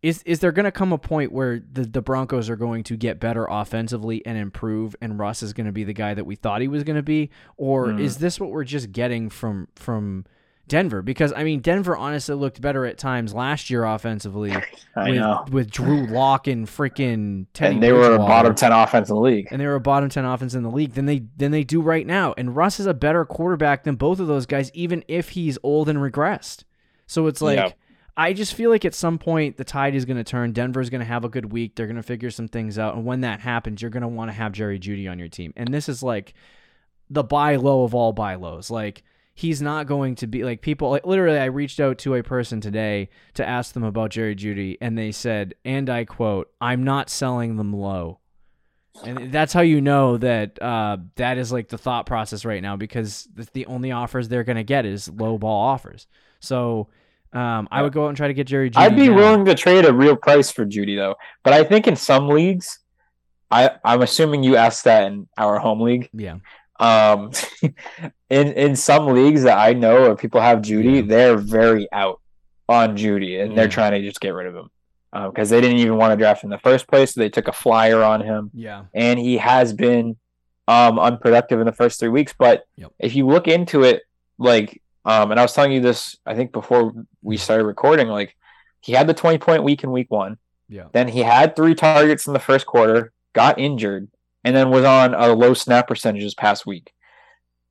is 0.04 0.24
is 0.24 0.40
there 0.40 0.52
going 0.52 0.66
to 0.66 0.72
come 0.72 0.92
a 0.94 0.98
point 0.98 1.32
where 1.32 1.60
the 1.60 1.84
the 1.84 2.02
Broncos 2.02 2.50
are 2.50 2.56
going 2.56 2.84
to 2.86 2.98
get 2.98 3.20
better 3.20 3.46
offensively 3.50 4.26
and 4.26 4.38
improve, 4.38 4.96
and 5.02 5.20
Russ 5.20 5.44
is 5.44 5.54
going 5.54 5.68
to 5.68 5.72
be 5.72 5.84
the 5.84 5.94
guy 5.94 6.14
that 6.16 6.26
we 6.26 6.36
thought 6.36 6.62
he 6.62 6.68
was 6.68 6.84
going 6.84 6.96
to 6.96 7.04
be, 7.04 7.30
or 7.58 7.88
Mm. 7.88 8.00
is 8.02 8.18
this 8.18 8.40
what 8.40 8.50
we're 8.52 8.64
just 8.64 8.92
getting 8.92 9.30
from 9.30 9.68
from 9.76 10.26
Denver? 10.72 11.02
Because 11.02 11.34
I 11.36 11.44
mean, 11.44 11.60
Denver 11.60 11.98
honestly 11.98 12.34
looked 12.34 12.62
better 12.62 12.86
at 12.86 12.98
times 12.98 13.34
last 13.34 13.70
year 13.70 13.84
offensively 13.84 14.54
I 14.96 15.10
with 15.12 15.20
know. 15.20 15.46
with 15.52 15.70
Drew 15.70 16.08
Lock 16.08 16.48
and 16.48 16.66
freaking 16.66 17.48
Teddy. 17.54 17.74
And 17.76 17.84
they 17.84 17.92
were 17.92 18.16
a 18.16 18.18
bottom 18.18 18.56
10 18.56 18.72
offense 18.72 19.10
in 19.10 19.16
the 19.16 19.22
league. 19.22 19.50
and 19.52 19.60
they 19.60 19.68
were 19.68 19.76
a 19.76 19.82
bottom 19.82 20.08
10 20.08 20.24
offense 20.24 20.54
in 20.54 20.64
the 20.64 20.70
league 20.72 20.94
than 20.94 21.08
they 21.08 21.24
than 21.36 21.52
they 21.52 21.66
do 21.66 21.82
right 21.82 22.08
now. 22.08 22.34
And 22.38 22.56
Russ 22.56 22.80
is 22.80 22.86
a 22.86 22.94
better 22.94 23.26
quarterback 23.26 23.84
than 23.84 23.96
both 23.96 24.22
of 24.22 24.28
those 24.28 24.46
guys, 24.46 24.72
even 24.74 25.04
if 25.10 25.30
he's 25.32 25.58
old 25.62 25.90
and 25.90 26.00
regressed. 26.00 26.64
So 27.06 27.28
it's 27.28 27.42
like 27.42 27.58
Yeah. 27.58 27.72
I 28.16 28.32
just 28.32 28.54
feel 28.54 28.70
like 28.70 28.86
at 28.86 28.94
some 28.96 29.18
point 29.18 29.58
the 29.58 29.66
tide 29.66 29.94
is 29.94 30.06
going 30.06 30.18
to 30.18 30.24
turn. 30.24 30.54
Denver's 30.54 30.90
going 30.90 31.00
to 31.00 31.06
have 31.06 31.26
a 31.26 31.30
good 31.30 31.52
week. 31.52 31.76
They're 31.76 31.88
going 31.88 31.96
to 31.98 32.04
figure 32.04 32.32
some 32.32 32.48
things 32.48 32.80
out, 32.80 32.96
and 32.96 33.06
when 33.06 33.22
that 33.22 33.42
happens, 33.42 33.82
you're 33.82 33.92
going 33.92 34.02
to 34.04 34.08
want 34.08 34.30
to 34.32 34.34
have 34.34 34.54
Jerry 34.54 34.80
Jeudy 34.80 35.10
on 35.12 35.20
your 35.20 35.28
team. 35.30 35.52
And 35.58 35.74
this 35.74 35.90
is 35.90 36.02
like 36.02 36.34
the 37.10 37.24
buy 37.24 37.58
low 37.58 37.84
of 37.84 37.94
all 37.94 38.14
buy 38.14 38.36
lows. 38.36 38.70
Like 38.72 39.04
he's 39.34 39.62
not 39.62 39.88
going 39.88 40.16
to 40.16 40.28
be 40.28 40.44
like 40.44 40.62
people. 40.62 40.90
Like 40.90 41.06
literally, 41.06 41.40
I 41.40 41.46
reached 41.46 41.80
out 41.80 41.98
to 42.00 42.16
a 42.16 42.24
person 42.24 42.62
today 42.62 43.10
to 43.36 43.48
ask 43.48 43.74
them 43.74 43.84
about 43.84 44.12
Jerry 44.12 44.36
Jeudy, 44.36 44.78
and 44.82 44.98
they 44.98 45.12
said, 45.12 45.56
and 45.66 45.90
I 45.90 46.06
quote, 46.06 46.52
"I'm 46.60 46.84
not 46.84 47.10
selling 47.10 47.56
them 47.58 47.74
low." 47.74 48.20
And 49.06 49.32
that's 49.32 49.54
how 49.54 49.62
you 49.62 49.80
know 49.80 50.18
that 50.18 50.62
uh, 50.62 50.98
that 51.16 51.38
is 51.38 51.52
like 51.52 51.70
the 51.70 51.78
thought 51.78 52.06
process 52.06 52.44
right 52.44 52.62
now 52.62 52.76
because 52.76 53.28
the- 53.54 53.66
only 53.66 53.92
offers 53.92 54.28
they're 54.28 54.44
going 54.44 54.58
to 54.58 54.64
get 54.64 54.86
is 54.86 55.10
low 55.10 55.38
ball 55.38 55.68
offers. 55.70 56.08
So 56.42 56.90
um, 57.32 57.70
I 57.72 57.82
would 57.84 57.94
go 57.94 58.04
out 58.06 58.10
and 58.10 58.18
try 58.18 58.28
to 58.28 58.34
get 58.34 58.48
Jerry. 58.48 58.70
Jeudy 58.70 58.82
I'd 58.84 58.96
be 58.98 59.08
now. 59.08 59.16
willing 59.16 59.46
to 59.46 59.56
trade 59.56 59.86
a 59.86 59.94
real 59.94 60.18
price 60.18 60.52
for 60.52 60.66
Jeudy 60.66 60.98
though. 60.98 61.16
But 61.44 61.54
I 61.54 61.64
think 61.64 61.88
in 61.88 61.96
some 61.96 62.28
leagues, 62.28 62.80
I 63.50 63.72
I'm 63.86 64.02
assuming 64.02 64.44
you 64.44 64.58
asked 64.58 64.84
that 64.84 65.06
in 65.06 65.28
our 65.38 65.58
home 65.58 65.80
league. 65.80 66.10
Yeah, 66.14 66.36
Um, 66.82 67.32
in 68.30 68.48
in 68.54 68.76
some 68.76 69.08
leagues 69.08 69.44
that 69.44 69.58
I 69.58 69.74
know 69.74 70.02
where 70.02 70.16
people 70.16 70.42
have 70.42 70.60
Jeudy, 70.60 71.08
they're 71.08 71.38
very 71.38 71.88
out 71.92 72.20
on 72.68 72.98
Jeudy, 72.98 73.42
and 73.42 73.56
they're 73.58 73.68
trying 73.68 73.92
to 73.94 74.02
just 74.02 74.20
get 74.20 74.34
rid 74.34 74.48
of 74.48 74.56
him 74.56 74.70
because 75.30 75.50
they 75.50 75.62
didn't 75.62 75.78
even 75.78 75.98
want 75.98 76.12
to 76.12 76.18
draft 76.18 76.44
him 76.44 76.48
in 76.48 76.52
the 76.58 76.62
first 76.70 76.88
place. 76.88 77.14
So 77.14 77.22
they 77.22 77.30
took 77.30 77.48
a 77.48 77.52
flyer 77.54 78.02
on 78.04 78.22
him, 78.22 78.50
yeah, 78.54 78.86
and 78.94 79.20
he 79.20 79.38
has 79.38 79.74
been 79.74 80.16
um 80.68 80.98
unproductive 81.00 81.60
in 81.60 81.66
the 81.66 81.72
first 81.74 82.00
three 82.00 82.10
weeks. 82.10 82.34
But 82.38 82.64
Yep. 82.78 82.92
if 83.00 83.16
you 83.16 83.28
look 83.28 83.48
into 83.48 83.84
it, 83.84 84.04
like 84.38 84.82
um, 85.06 85.32
and 85.32 85.40
I 85.40 85.44
was 85.44 85.54
telling 85.54 85.72
you 85.72 85.82
this, 85.82 86.18
I 86.26 86.36
think 86.36 86.52
before 86.52 86.94
we 87.22 87.38
started 87.38 87.66
recording, 87.66 88.08
like 88.08 88.36
he 88.82 88.94
had 88.94 89.08
the 89.08 89.14
twenty 89.14 89.38
point 89.38 89.64
week 89.64 89.84
in 89.84 89.92
week 89.92 90.10
one. 90.10 90.38
yeah, 90.70 90.86
Then 90.94 91.08
he 91.10 91.20
had 91.20 91.56
three 91.56 91.76
targets 91.76 92.26
in 92.28 92.34
the 92.34 92.40
first 92.40 92.66
quarter, 92.66 93.12
got 93.34 93.60
injured, 93.60 94.08
and 94.44 94.56
then 94.56 94.70
was 94.70 94.84
on 94.86 95.14
a 95.14 95.34
low 95.34 95.54
snap 95.54 95.88
percentage 95.88 96.24
this 96.24 96.34
past 96.34 96.66
week. 96.66 96.94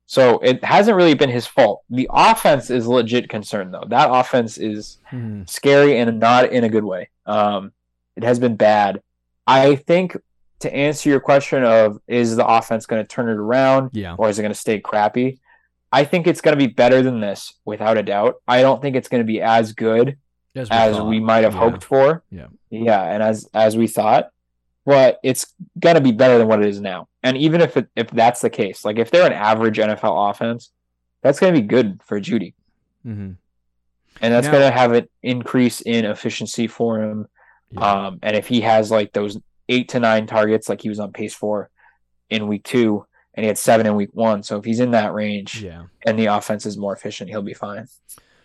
So 0.05 0.39
it 0.39 0.63
hasn't 0.63 0.97
really 0.97 1.13
been 1.13 1.29
his 1.29 1.47
fault. 1.47 1.83
The 1.89 2.09
offense 2.11 2.69
is 2.69 2.85
legit 2.87 3.29
concern 3.29 3.71
though. 3.71 3.85
That 3.87 4.09
offense 4.11 4.57
is 4.57 4.97
Mhm. 5.11 5.49
scary 5.49 5.97
and 5.97 6.19
not 6.19 6.51
in 6.51 6.63
a 6.63 6.69
good 6.69 6.83
way. 6.83 7.09
Um, 7.25 7.71
it 8.17 8.23
has 8.23 8.37
been 8.39 8.55
bad. 8.57 9.01
I 9.47 9.75
think 9.75 10.17
to 10.59 10.73
answer 10.73 11.09
your 11.09 11.19
question 11.21 11.63
of 11.63 11.99
is 12.07 12.35
the 12.35 12.45
offense 12.45 12.85
going 12.85 13.01
to 13.03 13.07
turn 13.07 13.29
it 13.29 13.37
around 13.37 13.91
yeah. 13.93 14.15
or 14.17 14.29
is 14.29 14.37
it 14.37 14.41
going 14.41 14.53
to 14.53 14.59
stay 14.59 14.79
crappy? 14.79 15.39
I 15.93 16.03
think 16.03 16.27
it's 16.27 16.41
going 16.41 16.57
to 16.57 16.67
be 16.67 16.71
better 16.71 17.01
than 17.01 17.19
this 17.19 17.53
without 17.65 17.97
a 17.97 18.03
doubt. 18.03 18.35
I 18.47 18.61
don't 18.61 18.81
think 18.81 18.95
it's 18.95 19.07
going 19.09 19.21
to 19.23 19.27
be 19.27 19.41
as 19.41 19.73
good 19.73 20.17
As 20.55 20.69
as 20.69 20.99
we 21.01 21.19
might 21.21 21.43
have 21.45 21.53
Yeah. 21.53 21.59
hoped 21.59 21.83
for. 21.83 22.23
Yeah. 22.29 22.47
Yeah, 22.69 23.01
and 23.01 23.23
as 23.23 23.49
as 23.53 23.75
we 23.77 23.87
thought, 23.87 24.29
but 24.85 25.19
it's 25.23 25.53
gonna 25.79 26.01
be 26.01 26.11
better 26.11 26.37
than 26.37 26.47
what 26.47 26.61
it 26.61 26.67
is 26.67 26.81
now. 26.81 27.07
And 27.23 27.37
even 27.37 27.61
if 27.61 27.77
it, 27.77 27.87
if 27.95 28.09
that's 28.09 28.41
the 28.41 28.49
case, 28.49 28.83
like 28.83 28.97
if 28.97 29.11
they're 29.11 29.27
an 29.27 29.33
average 29.33 29.77
NFL 29.77 30.29
offense, 30.31 30.71
that's 31.21 31.39
gonna 31.39 31.53
be 31.53 31.61
good 31.61 32.01
for 32.05 32.19
Jeudy, 32.19 32.53
Mhm. 33.05 33.35
and 34.21 34.33
that's 34.33 34.47
gonna 34.47 34.71
have 34.71 34.91
an 34.93 35.07
increase 35.21 35.81
in 35.81 36.05
efficiency 36.05 36.67
for 36.67 37.01
him. 37.01 37.27
Yeah. 37.71 37.79
Um, 37.79 38.19
and 38.23 38.35
if 38.35 38.47
he 38.47 38.61
has 38.61 38.91
like 38.91 39.13
those 39.13 39.37
eight 39.69 39.89
to 39.89 39.99
nine 39.99 40.27
targets, 40.27 40.67
like 40.67 40.81
he 40.81 40.89
was 40.89 40.99
on 40.99 41.13
pace 41.13 41.33
for 41.33 41.69
in 42.29 42.47
week 42.47 42.63
two, 42.63 43.05
and 43.33 43.43
he 43.43 43.47
had 43.47 43.57
seven 43.57 43.85
in 43.85 43.95
week 43.95 44.09
one, 44.13 44.43
so 44.43 44.57
if 44.57 44.65
he's 44.65 44.79
in 44.79 44.91
that 44.91 45.13
range 45.13 45.63
yeah. 45.63 45.83
and 46.05 46.17
the 46.19 46.25
offense 46.25 46.65
is 46.65 46.77
more 46.77 46.93
efficient, 46.93 47.29
he'll 47.29 47.41
be 47.41 47.53
fine. 47.53 47.87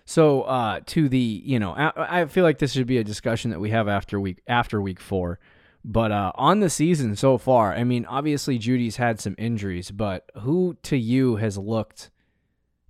So 0.04 0.42
uh, 0.42 0.80
to 0.86 1.08
the 1.08 1.18
you 1.18 1.58
know, 1.58 1.72
I, 1.72 2.20
I 2.20 2.24
feel 2.26 2.44
like 2.44 2.58
this 2.58 2.72
should 2.72 2.86
be 2.86 2.98
a 2.98 3.04
discussion 3.04 3.50
that 3.50 3.58
we 3.58 3.70
have 3.70 3.88
after 3.88 4.20
week 4.20 4.42
after 4.46 4.80
week 4.80 5.00
four. 5.00 5.40
But 5.88 6.10
uh, 6.10 6.32
on 6.34 6.58
the 6.58 6.68
season 6.68 7.14
so 7.14 7.38
far, 7.38 7.72
I 7.72 7.84
mean, 7.84 8.04
obviously 8.06 8.58
Jeudy's 8.58 8.96
had 8.96 9.20
some 9.20 9.36
injuries, 9.38 9.92
but 9.92 10.28
who 10.40 10.76
to 10.82 10.96
you 10.96 11.36
has 11.36 11.56
looked 11.56 12.10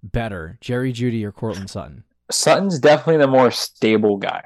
better, 0.02 0.56
Jerry 0.62 0.92
Jeudy 0.94 1.22
or 1.22 1.30
Courtland 1.30 1.68
Sutton? 1.68 2.04
Sutton's 2.30 2.78
definitely 2.78 3.18
the 3.18 3.26
more 3.30 3.50
stable 3.50 4.16
guy. 4.16 4.42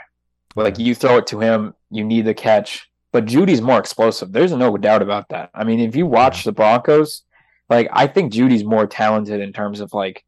Like 0.56 0.80
you 0.80 0.96
throw 0.96 1.18
it 1.18 1.28
to 1.28 1.38
him, 1.38 1.74
you 1.90 2.04
need 2.04 2.24
the 2.24 2.34
catch. 2.34 2.90
But 3.12 3.24
Jeudy's 3.26 3.60
more 3.62 3.78
explosive. 3.78 4.32
There's 4.32 4.52
no 4.52 4.76
doubt 4.76 5.02
about 5.02 5.28
that. 5.30 5.50
I 5.54 5.62
mean, 5.64 5.78
if 5.80 5.94
you 5.96 6.06
watch 6.06 6.42
the 6.44 6.52
Broncos, 6.52 7.22
like 7.68 7.88
I 7.92 8.08
think 8.08 8.32
Jeudy's 8.32 8.64
more 8.64 8.86
talented 8.86 9.40
in 9.40 9.52
terms 9.52 9.80
of 9.80 9.92
like, 9.94 10.24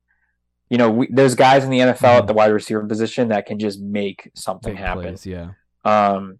you 0.70 0.78
know, 0.78 0.90
we, 0.90 1.08
there's 1.10 1.34
guys 1.34 1.64
in 1.64 1.70
the 1.70 1.80
NFL 1.80 1.96
Mhm. 2.14 2.18
at 2.18 2.26
the 2.28 2.32
wide 2.34 2.52
receiver 2.52 2.84
position 2.86 3.28
that 3.28 3.46
can 3.46 3.58
just 3.58 3.80
make 3.80 4.30
something 4.34 4.74
Big 4.74 4.80
happen. 4.80 5.02
plays, 5.02 5.26
yeah. 5.26 5.50
Um, 5.84 6.38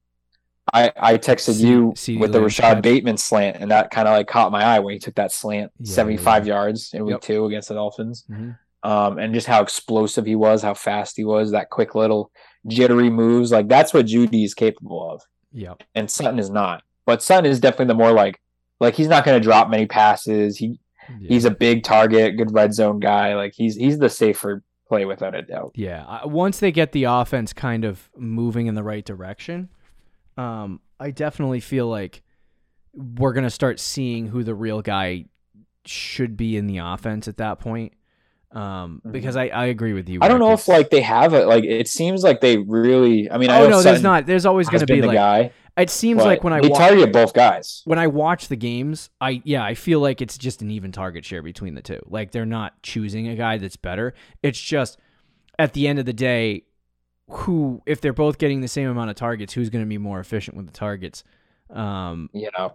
I 0.72 0.92
I 0.96 1.18
texted 1.18 1.54
C- 1.96 2.12
you 2.14 2.18
with 2.20 2.32
the 2.32 2.40
Rashod 2.40 2.74
catch. 2.76 2.82
Bateman 2.82 3.16
slant, 3.16 3.56
and 3.60 3.70
that 3.70 3.90
kind 3.90 4.06
of 4.06 4.12
like 4.16 4.28
caught 4.28 4.52
my 4.52 4.62
eye 4.64 4.78
when 4.78 4.92
he 4.92 4.98
took 4.98 5.14
that 5.16 5.32
slant, 5.32 5.72
Yeah, 5.78 5.88
yeah, 5.90 5.94
75 5.94 6.46
yards 6.46 6.92
in 6.94 7.04
week 7.04 7.12
Yep. 7.12 7.20
two 7.22 7.46
against 7.46 7.68
the 7.68 7.74
Dolphins 7.74 8.24
Mhm. 8.30 8.56
um, 8.84 9.18
and 9.18 9.34
just 9.34 9.46
how 9.46 9.62
explosive 9.62 10.24
he 10.26 10.36
was, 10.36 10.62
how 10.62 10.74
fast 10.74 11.16
he 11.16 11.24
was, 11.24 11.50
that 11.52 11.70
quick 11.70 11.94
little 11.94 12.30
jittery 12.68 13.10
moves. 13.10 13.50
Like 13.50 13.68
that's 13.68 13.92
what 13.92 14.06
Jeudy 14.06 14.44
is 14.44 14.54
capable 14.54 15.10
of, 15.10 15.22
Yeah. 15.52 15.74
and 15.94 16.10
Sutton 16.10 16.38
is 16.38 16.50
not. 16.50 16.82
But 17.06 17.22
Sutton 17.22 17.50
is 17.50 17.58
definitely 17.58 17.86
the 17.86 17.94
more 17.94 18.12
like, 18.12 18.40
like 18.78 18.94
he's 18.94 19.08
not 19.08 19.24
going 19.24 19.40
to 19.40 19.42
drop 19.44 19.68
many 19.68 19.86
passes. 19.86 20.58
He 20.58 20.78
yeah. 21.20 21.28
he's 21.28 21.44
a 21.44 21.50
big 21.50 21.82
target, 21.82 22.36
good 22.36 22.52
red 22.54 22.72
zone 22.72 23.00
guy. 23.00 23.34
Like 23.34 23.52
he's 23.54 23.74
he's 23.74 23.98
the 23.98 24.08
safer 24.08 24.62
play 24.88 25.04
without 25.06 25.34
a 25.34 25.42
doubt. 25.42 25.72
Yeah, 25.74 26.24
once 26.24 26.60
they 26.60 26.70
get 26.70 26.92
the 26.92 27.04
offense 27.04 27.52
kind 27.52 27.84
of 27.84 28.08
moving 28.16 28.66
in 28.68 28.74
the 28.76 28.82
right 28.84 29.04
direction, 29.04 29.68
um, 30.36 30.80
I 31.00 31.10
definitely 31.10 31.60
feel 31.60 31.88
like 31.88 32.22
we're 32.94 33.32
gonna 33.32 33.50
start 33.50 33.80
seeing 33.80 34.26
who 34.26 34.44
the 34.44 34.54
real 34.54 34.82
guy 34.82 35.26
should 35.84 36.36
be 36.36 36.56
in 36.56 36.66
the 36.66 36.78
offense 36.78 37.26
at 37.28 37.38
that 37.38 37.58
point. 37.58 37.92
Um, 38.52 39.00
Mhm. 39.06 39.12
because 39.12 39.34
I, 39.34 39.46
I 39.46 39.64
agree 39.66 39.94
with 39.94 40.10
you. 40.10 40.18
I 40.20 40.28
don't 40.28 40.38
know 40.38 40.52
if 40.52 40.68
like 40.68 40.90
they 40.90 41.00
have 41.00 41.32
it. 41.32 41.46
Like 41.46 41.64
it 41.64 41.88
seems 41.88 42.22
like 42.22 42.40
they 42.42 42.58
really. 42.58 43.30
I 43.30 43.38
mean, 43.38 43.48
I 43.48 43.60
oh 43.60 43.64
know 43.64 43.70
no, 43.70 43.82
there's 43.82 44.02
not. 44.02 44.26
There's 44.26 44.44
always 44.44 44.68
gonna 44.68 44.84
be 44.84 45.00
the 45.00 45.06
like. 45.06 45.14
guy. 45.16 45.52
It 45.74 45.88
seems 45.88 46.22
like 46.22 46.44
when 46.44 46.52
I 46.52 46.60
they 46.60 46.68
wa- 46.68 46.76
target 46.76 47.14
both 47.14 47.32
guys. 47.32 47.80
when 47.86 47.98
I 47.98 48.06
watch 48.08 48.48
the 48.48 48.56
games, 48.56 49.08
I 49.22 49.40
yeah, 49.44 49.64
I 49.64 49.72
feel 49.74 50.00
like 50.00 50.20
it's 50.20 50.36
just 50.36 50.60
an 50.60 50.70
even 50.70 50.92
target 50.92 51.24
share 51.24 51.42
between 51.42 51.74
the 51.74 51.80
two. 51.80 52.00
Like 52.06 52.30
they're 52.32 52.44
not 52.44 52.74
choosing 52.82 53.26
a 53.28 53.34
guy 53.36 53.56
that's 53.56 53.76
better. 53.76 54.12
It's 54.42 54.60
just 54.60 54.98
at 55.58 55.72
the 55.72 55.88
end 55.88 55.98
of 55.98 56.04
the 56.04 56.12
day, 56.12 56.64
who 57.28 57.82
if 57.86 58.00
they're 58.00 58.12
both 58.12 58.38
getting 58.38 58.60
the 58.60 58.68
same 58.68 58.88
amount 58.88 59.10
of 59.10 59.16
targets, 59.16 59.52
who's 59.52 59.70
going 59.70 59.84
to 59.84 59.88
be 59.88 59.98
more 59.98 60.20
efficient 60.20 60.56
with 60.56 60.66
the 60.66 60.72
targets? 60.72 61.24
Um, 61.70 62.28
You 62.32 62.50
know, 62.56 62.74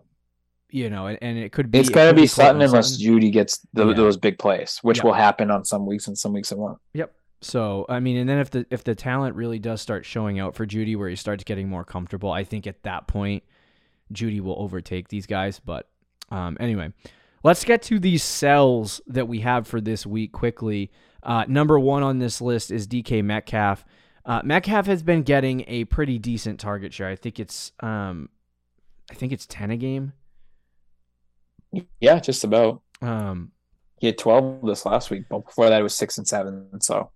you 0.70 0.90
know, 0.90 1.08
and, 1.08 1.18
and 1.22 1.38
it 1.38 1.52
could 1.52 1.72
be 1.72 1.80
it's 1.80 1.90
it 1.90 1.94
gonna 1.94 2.10
could 2.10 2.16
be 2.16 2.22
Courtland 2.28 2.32
Sutton 2.32 2.62
unless 2.62 2.90
Sutton. 2.92 3.06
Jeudy 3.06 3.32
gets 3.32 3.60
the, 3.74 3.88
Yeah. 3.88 3.94
those 3.94 4.18
big 4.18 4.38
plays, 4.40 4.80
which 4.82 4.98
Yeah. 4.98 5.04
will 5.06 5.14
happen 5.14 5.52
on 5.52 5.64
some 5.66 5.86
weeks 5.86 6.08
and 6.08 6.18
some 6.18 6.34
weeks 6.34 6.52
it 6.52 6.58
won't. 6.58 6.80
Yep. 6.94 7.14
So 7.42 7.86
I 7.88 8.00
mean, 8.00 8.18
and 8.18 8.28
then 8.28 8.40
if 8.40 8.50
the 8.50 8.66
if 8.72 8.84
the 8.84 8.96
talent 8.96 9.36
really 9.36 9.60
does 9.60 9.82
start 9.82 10.06
showing 10.06 10.40
out 10.40 10.56
for 10.56 10.66
Jeudy, 10.66 10.96
where 10.98 11.10
he 11.10 11.16
starts 11.16 11.44
getting 11.44 11.70
more 11.70 11.84
comfortable, 11.84 12.32
I 12.32 12.44
think 12.44 12.66
at 12.66 12.82
that 12.84 13.08
point, 13.08 13.44
Jeudy 14.12 14.42
will 14.42 14.60
overtake 14.60 15.10
these 15.10 15.28
guys. 15.28 15.60
But 15.64 15.88
um, 16.32 16.58
anyway, 16.60 16.92
let's 17.44 17.64
get 17.64 17.84
to 17.84 18.00
these 18.00 18.24
sells 18.24 19.02
that 19.08 19.28
we 19.28 19.42
have 19.42 19.68
for 19.68 19.80
this 19.80 20.06
week 20.06 20.32
quickly. 20.32 20.92
Uh, 21.22 21.46
number 21.48 21.78
one 21.80 22.02
on 22.02 22.18
this 22.20 22.42
list 22.42 22.72
is 22.72 22.88
DK 22.88 23.24
Metcalf. 23.24 23.86
Uh, 24.28 24.42
Metcalf 24.44 24.86
has 24.88 25.02
been 25.02 25.24
getting 25.24 25.64
a 25.68 25.86
pretty 25.86 26.20
decent 26.20 26.60
target 26.60 26.94
share. 26.94 27.08
I 27.08 27.16
think 27.16 27.40
it's 27.40 27.72
um, 27.80 28.28
I 29.10 29.14
think 29.14 29.32
it's 29.32 29.46
ten 29.46 29.72
a 29.72 29.78
game. 29.78 30.12
Yeah, 32.02 32.20
just 32.20 32.44
about. 32.44 32.82
Um, 33.02 33.52
He 34.00 34.08
had 34.08 34.18
twelve 34.18 34.60
this 34.64 34.86
last 34.86 35.10
week, 35.10 35.24
but 35.30 35.46
before 35.46 35.70
that 35.70 35.80
it 35.80 35.84
was 35.84 35.96
six 35.96 36.18
and 36.18 36.28
seven. 36.28 36.68
So 36.82 37.10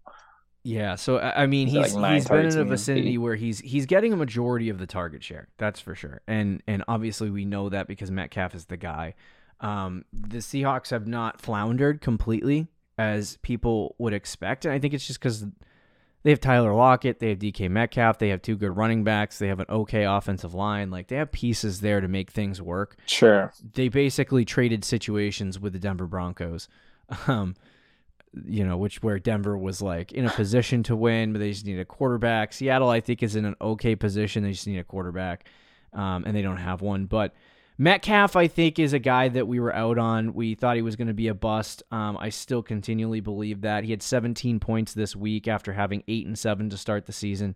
Yeah, 0.63 0.95
so 0.95 1.19
I 1.19 1.47
mean, 1.47 1.67
He's 1.67 1.85
he's 1.85 1.93
like, 1.95 2.01
nine 2.01 2.15
he's 2.15 2.29
been 2.29 2.45
in 2.45 2.57
a 2.59 2.63
vicinity 2.65 3.17
where 3.17 3.35
he's 3.35 3.59
he's 3.59 3.85
getting 3.85 4.13
a 4.13 4.17
majority 4.17 4.69
of 4.69 4.79
the 4.79 4.87
target 4.87 5.21
share. 5.21 5.49
That's 5.57 5.81
for 5.81 5.95
sure, 5.95 6.21
and 6.27 6.63
and 6.65 6.81
obviously 6.87 7.29
we 7.29 7.43
know 7.43 7.67
that 7.69 7.87
because 7.87 8.09
Metcalf 8.09 8.55
is 8.55 8.65
the 8.65 8.77
guy. 8.77 9.15
Um, 9.59 10.05
the 10.13 10.37
Seahawks 10.37 10.91
have 10.91 11.07
not 11.07 11.41
floundered 11.41 11.99
completely 11.99 12.67
as 12.97 13.37
people 13.41 13.95
would 13.97 14.13
expect, 14.13 14.63
and 14.63 14.73
I 14.73 14.79
think 14.79 14.93
it's 14.93 15.05
just 15.05 15.19
because 15.19 15.45
they 16.23 16.29
have 16.29 16.39
Tyler 16.39 16.73
Lockett, 16.73 17.19
they 17.19 17.29
have 17.29 17.39
DK 17.39 17.69
Metcalf, 17.69 18.19
they 18.19 18.29
have 18.29 18.41
two 18.41 18.55
good 18.55 18.75
running 18.75 19.03
backs, 19.03 19.39
they 19.39 19.47
have 19.47 19.59
an 19.59 19.65
okay 19.69 20.03
offensive 20.05 20.53
line. 20.53 20.91
Like 20.91 21.07
they 21.07 21.15
have 21.15 21.31
pieces 21.31 21.81
there 21.81 22.01
to 22.01 22.07
make 22.07 22.31
things 22.31 22.61
work 22.61 22.97
sure. 23.05 23.53
they 23.73 23.89
basically 23.89 24.45
traded 24.45 24.85
situations 24.85 25.59
with 25.59 25.73
the 25.73 25.79
Denver 25.79 26.07
Broncos. 26.07 26.67
Um, 27.27 27.55
you 28.45 28.65
know, 28.65 28.77
which 28.77 29.03
where 29.03 29.19
Denver 29.19 29.57
was 29.57 29.81
like 29.81 30.11
in 30.13 30.25
a 30.25 30.29
position 30.29 30.83
to 30.83 30.95
win, 30.95 31.33
but 31.33 31.39
they 31.39 31.51
just 31.51 31.65
need 31.65 31.79
a 31.79 31.85
quarterback. 31.85 32.53
Seattle, 32.53 32.89
I 32.89 33.01
think, 33.01 33.21
is 33.21 33.35
in 33.35 33.45
an 33.45 33.55
okay 33.59 33.95
position. 33.95 34.43
They 34.43 34.51
just 34.51 34.67
need 34.67 34.79
a 34.79 34.83
quarterback, 34.83 35.45
um, 35.93 36.23
and 36.25 36.35
they 36.35 36.41
don't 36.41 36.57
have 36.57 36.81
one. 36.81 37.05
But 37.05 37.33
Metcalf, 37.81 38.35
I 38.35 38.47
think, 38.47 38.77
is 38.77 38.93
a 38.93 38.99
guy 38.99 39.27
that 39.29 39.47
we 39.47 39.59
were 39.59 39.73
out 39.73 39.97
on. 39.97 40.35
We 40.35 40.53
thought 40.53 40.75
he 40.75 40.83
was 40.83 40.95
going 40.95 41.07
to 41.07 41.15
be 41.15 41.29
a 41.29 41.33
bust. 41.33 41.81
Um, 41.89 42.15
I 42.15 42.29
still 42.29 42.61
continually 42.61 43.21
believe 43.21 43.61
that. 43.61 43.83
He 43.85 43.89
had 43.89 44.03
17 44.03 44.59
points 44.59 44.93
this 44.93 45.15
week 45.15 45.47
after 45.47 45.73
having 45.73 46.03
eight 46.07 46.27
and 46.27 46.37
seven 46.37 46.69
to 46.69 46.77
start 46.77 47.07
the 47.07 47.11
season. 47.11 47.55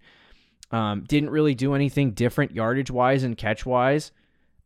Um, 0.71 1.03
didn't 1.07 1.29
really 1.29 1.53
do 1.53 1.75
anything 1.75 2.09
different 2.09 2.55
yardage 2.55 2.89
wise 2.89 3.21
and 3.21 3.37
catch 3.37 3.67
wise, 3.67 4.11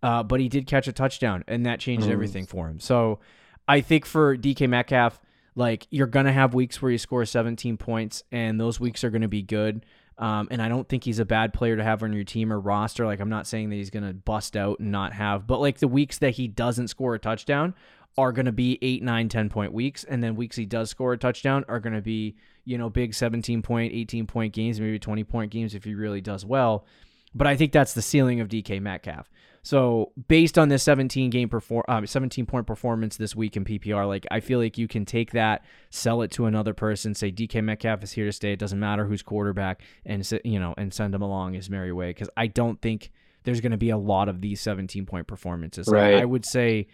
uh, 0.01 0.23
but 0.23 0.39
he 0.39 0.47
did 0.47 0.65
catch 0.65 0.87
a 0.87 0.93
touchdown, 0.93 1.43
and 1.45 1.65
that 1.65 1.81
changed 1.81 2.07
Mhm. 2.07 2.11
everything 2.11 2.45
for 2.45 2.69
him. 2.69 2.79
So 2.79 3.19
I 3.67 3.81
think 3.81 4.05
for 4.05 4.37
DK 4.37 4.65
Metcalf, 4.65 5.19
like 5.55 5.87
you're 5.91 6.07
gonna 6.07 6.31
have 6.31 6.53
weeks 6.53 6.81
where 6.81 6.89
you 6.89 6.97
score 6.97 7.25
17 7.25 7.75
points, 7.75 8.23
and 8.31 8.61
those 8.61 8.79
weeks 8.79 9.03
are 9.03 9.09
gonna 9.09 9.27
be 9.27 9.41
good. 9.41 9.85
Um, 10.19 10.49
and 10.51 10.61
I 10.61 10.67
don't 10.67 10.87
think 10.87 11.05
he's 11.05 11.19
a 11.19 11.25
bad 11.25 11.53
player 11.53 11.77
to 11.77 11.83
have 11.83 12.03
on 12.03 12.11
your 12.11 12.25
team 12.25 12.51
or 12.51 12.59
roster. 12.59 13.05
Like 13.05 13.21
I'm 13.21 13.29
not 13.29 13.47
saying 13.47 13.69
that 13.69 13.77
he's 13.77 13.89
gonna 13.89 14.13
bust 14.13 14.57
out 14.57 14.79
and 14.79 14.91
not 14.91 15.13
have, 15.13 15.47
but 15.47 15.61
like 15.61 15.79
the 15.79 15.87
weeks 15.87 16.17
that 16.19 16.31
he 16.31 16.47
doesn't 16.47 16.89
score 16.89 17.15
a 17.15 17.19
touchdown 17.19 17.73
are 18.17 18.33
gonna 18.33 18.51
be 18.51 18.77
eight, 18.81 19.01
nine, 19.01 19.29
10 19.29 19.49
point 19.49 19.71
weeks, 19.71 20.03
and 20.03 20.21
then 20.21 20.35
weeks 20.35 20.57
he 20.57 20.65
does 20.65 20.89
score 20.89 21.13
a 21.13 21.17
touchdown 21.17 21.63
are 21.69 21.79
gonna 21.79 22.01
be 22.01 22.35
you 22.65 22.77
know 22.77 22.89
big 22.89 23.13
17 23.13 23.61
point, 23.61 23.93
18 23.93 24.27
point 24.27 24.53
games, 24.53 24.79
maybe 24.81 24.99
20 24.99 25.23
point 25.23 25.51
games 25.51 25.73
if 25.73 25.85
he 25.85 25.95
really 25.95 26.21
does 26.21 26.45
well. 26.45 26.85
But 27.33 27.47
I 27.47 27.55
think 27.55 27.71
that's 27.71 27.93
the 27.93 28.01
ceiling 28.01 28.41
of 28.41 28.49
DK 28.49 28.81
Metcalf. 28.81 29.29
So 29.63 30.11
based 30.27 30.57
on 30.57 30.69
this 30.69 30.83
17 30.83 31.29
game 31.29 31.49
perform, 31.49 31.83
um, 31.87 32.05
17 32.05 32.45
point 32.45 32.65
performance 32.65 33.17
this 33.17 33.35
week 33.35 33.57
in 33.57 33.65
PPR, 33.65 34.07
like 34.07 34.25
I 34.31 34.39
feel 34.39 34.59
like 34.59 34.77
you 34.77 34.87
can 34.87 35.05
take 35.05 35.31
that, 35.31 35.63
sell 35.89 36.21
it 36.21 36.31
to 36.31 36.45
another 36.45 36.73
person, 36.73 37.13
say 37.13 37.31
DK 37.31 37.63
Metcalf 37.63 38.03
is 38.03 38.11
here 38.11 38.25
to 38.25 38.31
stay. 38.31 38.53
It 38.53 38.59
doesn't 38.59 38.79
matter 38.79 39.05
who's 39.05 39.21
quarterback, 39.21 39.81
and 40.05 40.27
you 40.43 40.59
know, 40.59 40.73
and 40.77 40.93
send 40.93 41.13
him 41.13 41.21
along 41.21 41.53
his 41.53 41.69
merry 41.69 41.91
way. 41.91 42.09
Because 42.09 42.29
I 42.37 42.47
don't 42.47 42.81
think 42.81 43.11
there's 43.43 43.61
going 43.61 43.71
to 43.71 43.77
be 43.77 43.89
a 43.89 43.97
lot 43.97 44.29
of 44.29 44.41
these 44.41 44.61
17 44.61 45.05
point 45.05 45.27
performances. 45.27 45.87
Like, 45.87 46.21
I 46.21 46.25
would 46.25 46.45
say, 46.45 46.87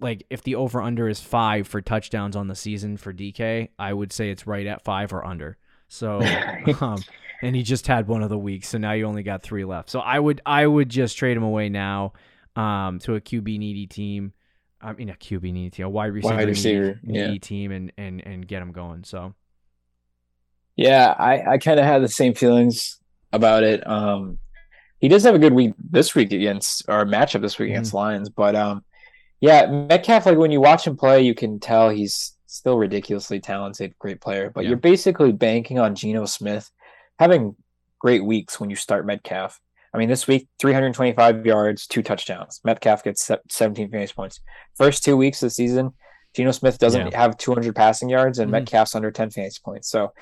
like 0.00 0.24
if 0.30 0.42
the 0.42 0.54
over 0.56 0.82
under 0.82 1.08
is 1.08 1.20
five 1.20 1.66
for 1.68 1.80
touchdowns 1.80 2.36
on 2.36 2.48
the 2.48 2.54
season 2.54 2.96
for 2.96 3.12
DK, 3.12 3.68
I 3.78 3.92
would 3.92 4.12
say 4.12 4.30
it's 4.30 4.46
right 4.46 4.66
at 4.66 4.82
five 4.82 5.12
or 5.12 5.24
under. 5.24 5.58
So, 5.92 6.22
um, 6.80 7.02
and 7.42 7.54
he 7.54 7.62
just 7.62 7.86
had 7.86 8.08
one 8.08 8.22
of 8.22 8.30
the 8.30 8.38
weeks, 8.38 8.68
so 8.68 8.78
now 8.78 8.92
you 8.92 9.04
only 9.04 9.22
got 9.22 9.42
three 9.42 9.64
left. 9.64 9.90
So 9.90 10.00
I 10.00 10.18
would 10.18 10.40
I 10.46 10.66
would 10.66 10.88
just 10.88 11.18
trade 11.18 11.36
him 11.36 11.42
away 11.42 11.68
now, 11.68 12.14
um, 12.56 12.98
to 13.00 13.14
a 13.16 13.20
QB 13.20 13.58
needy 13.58 13.86
team. 13.86 14.32
I 14.80 14.94
mean 14.94 15.10
a 15.10 15.14
QB 15.14 15.42
needy 15.42 15.70
team, 15.70 15.86
a 15.86 15.90
wide 15.90 16.12
receiver, 16.12 16.34
needy- 16.34 16.46
receiver, 16.46 17.00
needy, 17.02 17.32
yeah. 17.32 17.38
team, 17.38 17.72
and 17.72 17.92
and 17.98 18.26
and 18.26 18.48
get 18.48 18.62
him 18.62 18.72
going. 18.72 19.04
So 19.04 19.34
Yeah, 20.76 21.14
I, 21.18 21.52
I 21.52 21.58
kind 21.58 21.78
of 21.78 21.84
had 21.84 22.02
the 22.02 22.08
same 22.08 22.32
feelings 22.32 22.98
about 23.32 23.62
it. 23.62 23.86
Um, 23.86 24.38
he 24.98 25.08
does 25.08 25.24
have 25.24 25.34
a 25.34 25.38
good 25.38 25.52
week 25.52 25.74
this 25.78 26.14
week 26.14 26.32
against 26.32 26.84
or 26.88 27.04
matchup 27.04 27.42
this 27.42 27.58
week 27.58 27.68
against 27.68 27.92
Lions, 27.92 28.30
but 28.30 28.56
um, 28.56 28.82
yeah, 29.40 29.66
Metcalf. 29.66 30.24
Like 30.24 30.38
when 30.38 30.52
you 30.52 30.60
watch 30.62 30.86
him 30.86 30.96
play, 30.96 31.20
you 31.20 31.34
can 31.34 31.60
tell 31.60 31.90
he's 31.90 32.32
still 32.52 32.76
ridiculously 32.76 33.40
talented, 33.40 33.94
great 33.98 34.20
player. 34.20 34.50
But 34.50 34.64
Yeah. 34.64 34.70
you're 34.70 34.78
basically 34.78 35.32
banking 35.32 35.78
on 35.78 35.94
Geno 35.94 36.26
Smith 36.26 36.70
having 37.18 37.56
great 37.98 38.24
weeks 38.24 38.60
when 38.60 38.68
you 38.70 38.76
start 38.76 39.06
Metcalf. 39.06 39.58
I 39.94 39.98
mean, 39.98 40.08
this 40.08 40.26
week, 40.26 40.48
325 40.58 41.44
yards, 41.46 41.86
two 41.86 42.02
touchdowns. 42.02 42.60
Metcalf 42.64 43.04
gets 43.04 43.30
17 43.50 43.90
fantasy 43.90 44.14
points. 44.14 44.40
First 44.74 45.04
two 45.04 45.16
weeks 45.16 45.42
of 45.42 45.46
the 45.46 45.50
season, 45.50 45.92
Geno 46.34 46.50
Smith 46.52 46.78
doesn't 46.78 47.12
Yeah. 47.12 47.18
have 47.18 47.36
200 47.36 47.74
passing 47.76 48.08
yards, 48.08 48.38
and 48.38 48.48
Mhm. 48.48 48.52
Metcalf's 48.52 48.94
under 48.94 49.10
10 49.10 49.30
fantasy 49.30 49.60
points. 49.64 49.88
So 49.88 50.12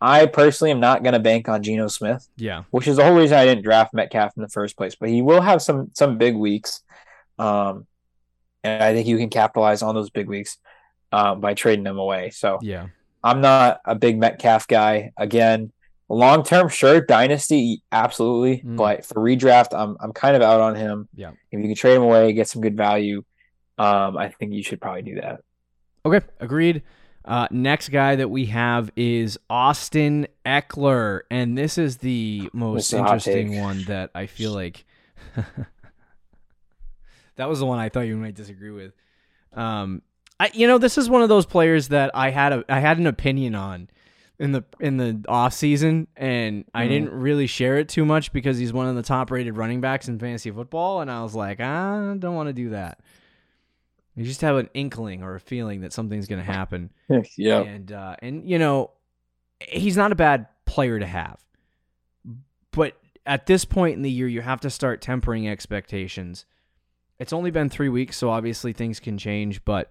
I 0.00 0.26
personally 0.26 0.70
am 0.70 0.80
not 0.80 1.02
going 1.02 1.12
to 1.12 1.18
bank 1.18 1.48
on 1.48 1.62
Geno 1.62 1.88
Smith, 1.88 2.28
yeah, 2.36 2.62
which 2.70 2.86
is 2.88 2.96
the 2.96 3.04
whole 3.04 3.16
reason 3.16 3.36
I 3.36 3.44
didn't 3.44 3.64
draft 3.64 3.92
Metcalf 3.92 4.32
in 4.36 4.42
the 4.42 4.48
first 4.48 4.76
place. 4.76 4.94
But 4.94 5.08
he 5.10 5.20
will 5.22 5.40
have 5.42 5.60
some 5.60 5.90
some 5.94 6.16
big 6.18 6.36
weeks, 6.36 6.82
um, 7.38 7.86
and 8.64 8.82
I 8.82 8.94
think 8.94 9.06
you 9.08 9.18
can 9.18 9.28
capitalize 9.28 9.82
on 9.82 9.94
those 9.94 10.08
big 10.10 10.28
weeks 10.28 10.58
um, 11.12 11.40
by 11.40 11.54
trading 11.54 11.84
them 11.84 11.98
away. 11.98 12.30
So 12.30 12.58
yeah, 12.62 12.86
I'm 13.24 13.40
not 13.40 13.80
a 13.84 13.94
big 13.94 14.18
Metcalf 14.18 14.66
guy. 14.68 15.12
Again, 15.16 15.72
long 16.08 16.42
term, 16.44 16.68
sure, 16.68 17.00
dynasty, 17.00 17.82
absolutely, 17.92 18.62
Mm. 18.62 18.76
but 18.76 19.04
for 19.04 19.14
redraft, 19.22 19.68
I'm 19.72 19.96
I'm 20.00 20.12
kind 20.12 20.36
of 20.36 20.42
out 20.42 20.60
on 20.60 20.74
him. 20.74 21.08
Yeah. 21.14 21.30
if 21.50 21.58
you 21.60 21.62
can 21.66 21.74
trade 21.74 21.96
him 21.96 22.02
away, 22.02 22.32
get 22.32 22.48
some 22.48 22.62
good 22.62 22.76
value, 22.76 23.22
um, 23.78 24.16
I 24.16 24.28
think 24.28 24.52
you 24.52 24.62
should 24.62 24.80
probably 24.80 25.02
do 25.02 25.16
that. 25.20 25.40
okay, 26.04 26.24
agreed. 26.40 26.82
Uh, 27.24 27.46
next 27.50 27.90
guy 27.90 28.16
that 28.16 28.30
we 28.30 28.46
have 28.46 28.90
is 28.96 29.38
Austin 29.50 30.26
Ekeler, 30.46 31.22
and 31.30 31.58
this 31.58 31.76
is 31.76 31.98
the 31.98 32.48
most 32.54 32.76
This 32.76 32.86
is 32.86 32.92
a 32.94 33.02
hot 33.02 33.08
interesting 33.26 33.60
one 33.60 33.82
that 33.84 34.10
I 34.14 34.24
feel 34.24 34.52
like 34.52 34.86
that 37.36 37.48
was 37.48 37.58
the 37.60 37.66
one 37.66 37.78
I 37.78 37.88
thought 37.88 38.02
you 38.02 38.16
might 38.16 38.34
disagree 38.34 38.70
with. 38.70 38.92
Um, 39.52 40.02
I 40.40 40.50
you 40.54 40.66
know 40.66 40.78
this 40.78 40.98
is 40.98 41.10
one 41.10 41.22
of 41.22 41.28
those 41.28 41.46
players 41.46 41.88
that 41.88 42.10
I 42.14 42.30
had 42.30 42.52
a 42.52 42.64
I 42.68 42.80
had 42.80 42.98
an 42.98 43.06
opinion 43.06 43.54
on 43.54 43.88
in 44.38 44.52
the 44.52 44.64
in 44.78 44.96
the 44.98 45.24
off 45.28 45.52
season, 45.52 46.06
and 46.16 46.64
I 46.72 46.84
Mhm. 46.84 46.88
didn't 46.88 47.12
really 47.12 47.46
share 47.48 47.76
it 47.78 47.88
too 47.88 48.04
much 48.04 48.32
because 48.32 48.56
he's 48.58 48.72
one 48.72 48.86
of 48.86 48.94
the 48.94 49.02
top 49.02 49.30
rated 49.30 49.56
running 49.56 49.80
backs 49.80 50.06
in 50.08 50.18
fantasy 50.18 50.50
football, 50.50 51.00
and 51.00 51.10
I 51.10 51.22
was 51.22 51.34
like, 51.34 51.58
I 51.60 52.14
don't 52.18 52.34
want 52.36 52.48
to 52.48 52.52
do 52.52 52.70
that. 52.70 53.00
You 54.14 54.24
just 54.24 54.40
have 54.42 54.56
an 54.56 54.68
inkling 54.74 55.22
or 55.22 55.34
a 55.36 55.40
feeling 55.40 55.80
that 55.82 55.92
something's 55.92 56.26
going 56.28 56.40
to 56.44 56.52
happen 56.52 56.90
yeah, 57.36 57.62
and 57.62 57.90
uh, 57.92 58.16
and 58.20 58.48
you 58.48 58.58
know 58.58 58.90
he's 59.68 59.96
not 59.96 60.12
a 60.12 60.16
bad 60.16 60.46
player 60.66 60.98
to 61.00 61.06
have 61.06 61.40
but 62.70 62.96
at 63.26 63.46
this 63.46 63.64
point 63.64 63.96
in 63.96 64.02
the 64.02 64.10
year 64.10 64.28
you 64.28 64.40
have 64.40 64.60
to 64.60 64.70
start 64.70 65.00
tempering 65.00 65.48
expectations 65.48 66.44
it's 67.18 67.32
only 67.32 67.50
been 67.50 67.68
three 67.68 67.88
weeks 67.88 68.16
so 68.16 68.28
obviously 68.30 68.72
things 68.72 69.00
can 69.00 69.18
change 69.18 69.64
but 69.64 69.90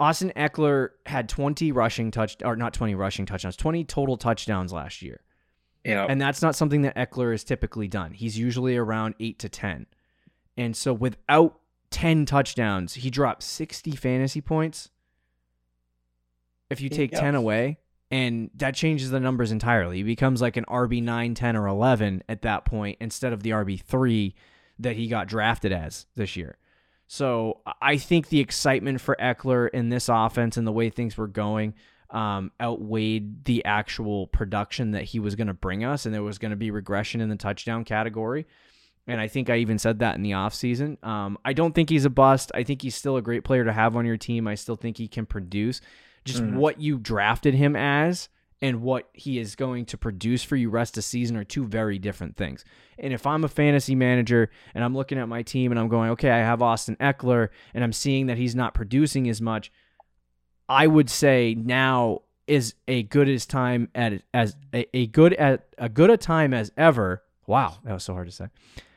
Austin 0.00 0.32
Ekeler 0.34 0.88
had 1.04 1.28
20 1.28 1.70
rushing 1.72 2.10
touch 2.10 2.36
or 2.42 2.56
not 2.56 2.72
20 2.72 2.94
rushing 2.94 3.26
touchdowns, 3.26 3.56
20 3.56 3.84
total 3.84 4.16
touchdowns 4.16 4.72
last 4.72 5.02
year. 5.02 5.20
Yeah. 5.84 6.06
And 6.08 6.20
that's 6.20 6.42
not 6.42 6.56
something 6.56 6.82
that 6.82 6.96
Ekeler 6.96 7.32
has 7.32 7.44
typically 7.44 7.86
done. 7.86 8.12
He's 8.12 8.38
usually 8.38 8.76
around 8.76 9.14
8 9.20 9.38
to 9.38 9.48
10. 9.48 9.86
And 10.56 10.74
so 10.74 10.92
without 10.92 11.60
10 11.90 12.24
touchdowns, 12.24 12.94
he 12.94 13.10
dropped 13.10 13.42
60 13.42 13.92
fantasy 13.92 14.40
points. 14.40 14.90
If 16.70 16.80
you 16.80 16.88
take 16.88 17.12
Yeah. 17.12 17.20
10 17.20 17.34
away, 17.34 17.78
and 18.10 18.50
that 18.54 18.74
changes 18.74 19.10
the 19.10 19.20
numbers 19.20 19.52
entirely. 19.52 19.98
He 19.98 20.02
becomes 20.02 20.40
like 20.40 20.56
an 20.56 20.64
RB 20.66 21.00
9, 21.00 21.34
10, 21.34 21.56
or 21.56 21.66
11 21.66 22.22
at 22.28 22.42
that 22.42 22.64
point 22.64 22.98
instead 23.00 23.32
of 23.32 23.42
the 23.42 23.50
RB 23.50 23.76
3 23.76 24.34
that 24.78 24.96
he 24.96 25.08
got 25.08 25.28
drafted 25.28 25.72
as 25.72 26.06
this 26.16 26.36
year. 26.36 26.56
So 27.12 27.58
I 27.82 27.96
think 27.96 28.28
the 28.28 28.38
excitement 28.38 29.00
for 29.00 29.16
Ekeler 29.20 29.68
in 29.70 29.88
this 29.88 30.08
offense 30.08 30.56
and 30.56 30.64
the 30.64 30.70
way 30.70 30.90
things 30.90 31.16
were 31.16 31.26
going 31.26 31.74
um, 32.10 32.52
outweighed 32.62 33.44
the 33.46 33.64
actual 33.64 34.28
production 34.28 34.92
that 34.92 35.02
he 35.02 35.18
was 35.18 35.34
going 35.34 35.48
to 35.48 35.52
bring 35.52 35.82
us, 35.84 36.06
and 36.06 36.14
there 36.14 36.22
was 36.22 36.38
going 36.38 36.52
to 36.52 36.56
be 36.56 36.70
regression 36.70 37.20
in 37.20 37.28
the 37.28 37.34
touchdown 37.34 37.84
category. 37.84 38.46
And 39.08 39.20
I 39.20 39.26
think 39.26 39.50
I 39.50 39.56
even 39.56 39.76
said 39.76 39.98
that 39.98 40.14
in 40.14 40.22
the 40.22 40.30
offseason. 40.30 41.04
Um, 41.04 41.36
I 41.44 41.52
don't 41.52 41.74
think 41.74 41.90
he's 41.90 42.04
a 42.04 42.10
bust. 42.10 42.52
I 42.54 42.62
think 42.62 42.80
he's 42.80 42.94
still 42.94 43.16
a 43.16 43.22
great 43.22 43.42
player 43.42 43.64
to 43.64 43.72
have 43.72 43.96
on 43.96 44.06
your 44.06 44.16
team. 44.16 44.46
I 44.46 44.54
still 44.54 44.76
think 44.76 44.96
he 44.96 45.08
can 45.08 45.26
produce. 45.26 45.80
Just 46.24 46.44
Mhm. 46.44 46.54
what 46.54 46.80
you 46.80 46.96
drafted 46.96 47.54
him 47.54 47.74
as 47.74 48.28
and 48.62 48.82
what 48.82 49.08
he 49.14 49.38
is 49.38 49.56
going 49.56 49.86
to 49.86 49.96
produce 49.96 50.42
for 50.42 50.56
you 50.56 50.68
rest 50.70 50.98
of 50.98 51.04
season 51.04 51.36
are 51.36 51.44
two 51.44 51.66
very 51.66 51.98
different 51.98 52.36
things. 52.36 52.64
And 52.98 53.12
if 53.12 53.26
I'm 53.26 53.44
a 53.44 53.48
fantasy 53.48 53.94
manager 53.94 54.50
and 54.74 54.84
I'm 54.84 54.94
looking 54.94 55.18
at 55.18 55.28
my 55.28 55.42
team 55.42 55.72
and 55.72 55.78
I'm 55.80 55.88
going, 55.88 56.10
okay, 56.10 56.30
I 56.30 56.38
have 56.38 56.60
Austin 56.60 56.96
Ekeler 57.00 57.48
and 57.72 57.82
I'm 57.82 57.92
seeing 57.92 58.26
that 58.26 58.36
he's 58.36 58.54
not 58.54 58.74
producing 58.74 59.28
as 59.28 59.40
much, 59.40 59.72
I 60.68 60.86
would 60.86 61.08
say 61.08 61.54
now 61.54 62.22
is 62.46 62.74
a 62.88 63.04
good 63.04 63.28
as 63.28 63.46
time 63.46 63.88
at 63.94 64.22
as 64.34 64.56
a, 64.74 64.84
a 64.96 65.06
good 65.06 65.32
at 65.34 65.66
a 65.78 65.88
good 65.88 66.10
a 66.10 66.16
time 66.16 66.52
as 66.52 66.70
ever. 66.76 67.22
Wow, 67.46 67.78
that 67.84 67.92
was 67.92 68.04
so 68.04 68.12
hard 68.12 68.26
to 68.28 68.32
say. 68.32 68.46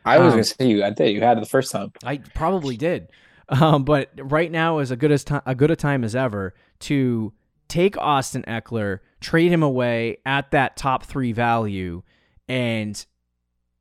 I 0.06 0.18
was 0.18 0.34
Um, 0.34 0.38
gonna 0.38 0.44
say 0.44 0.68
you. 0.68 0.84
I 0.84 0.94
think 0.94 1.16
you 1.16 1.22
had 1.22 1.38
it 1.38 1.42
the 1.42 1.50
first 1.50 1.72
time. 1.72 1.94
I 2.04 2.18
probably 2.18 2.78
did. 2.78 3.08
Um, 3.50 3.84
but 3.84 4.10
right 4.18 4.52
now 4.52 4.80
is 4.80 4.92
a 4.92 4.96
good 4.96 5.12
as 5.12 5.24
time 5.24 5.42
a 5.46 5.56
good 5.56 5.72
a 5.72 5.76
time 5.76 6.04
as 6.04 6.16
ever 6.16 6.54
to 6.82 7.34
take 7.68 7.98
Austin 7.98 8.44
Ekeler, 8.48 9.00
trade 9.24 9.52
him 9.52 9.64
away 9.64 10.18
at 10.26 10.52
that 10.52 10.78
top 10.78 11.04
three 11.06 11.32
value, 11.32 12.04
and 12.48 13.06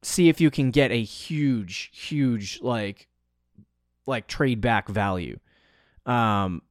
see 0.01 0.29
if 0.29 0.41
you 0.41 0.51
can 0.51 0.71
get 0.71 0.91
a 0.91 1.03
huge, 1.03 1.91
huge 1.93 2.61
like 2.63 3.09
like 4.07 4.27
trade 4.27 4.61
back 4.61 4.89
value. 4.89 5.39
Um 6.07 6.63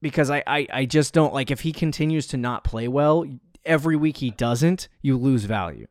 because 0.00 0.30
I, 0.30 0.44
I, 0.46 0.66
I 0.72 0.84
just 0.84 1.12
don't 1.12 1.34
like 1.34 1.50
if 1.50 1.60
he 1.60 1.72
continues 1.72 2.28
to 2.28 2.36
not 2.36 2.62
play 2.62 2.86
well, 2.86 3.24
every 3.64 3.96
week 3.96 4.18
he 4.18 4.30
doesn't, 4.30 4.88
you 5.02 5.16
lose 5.16 5.44
value. 5.44 5.88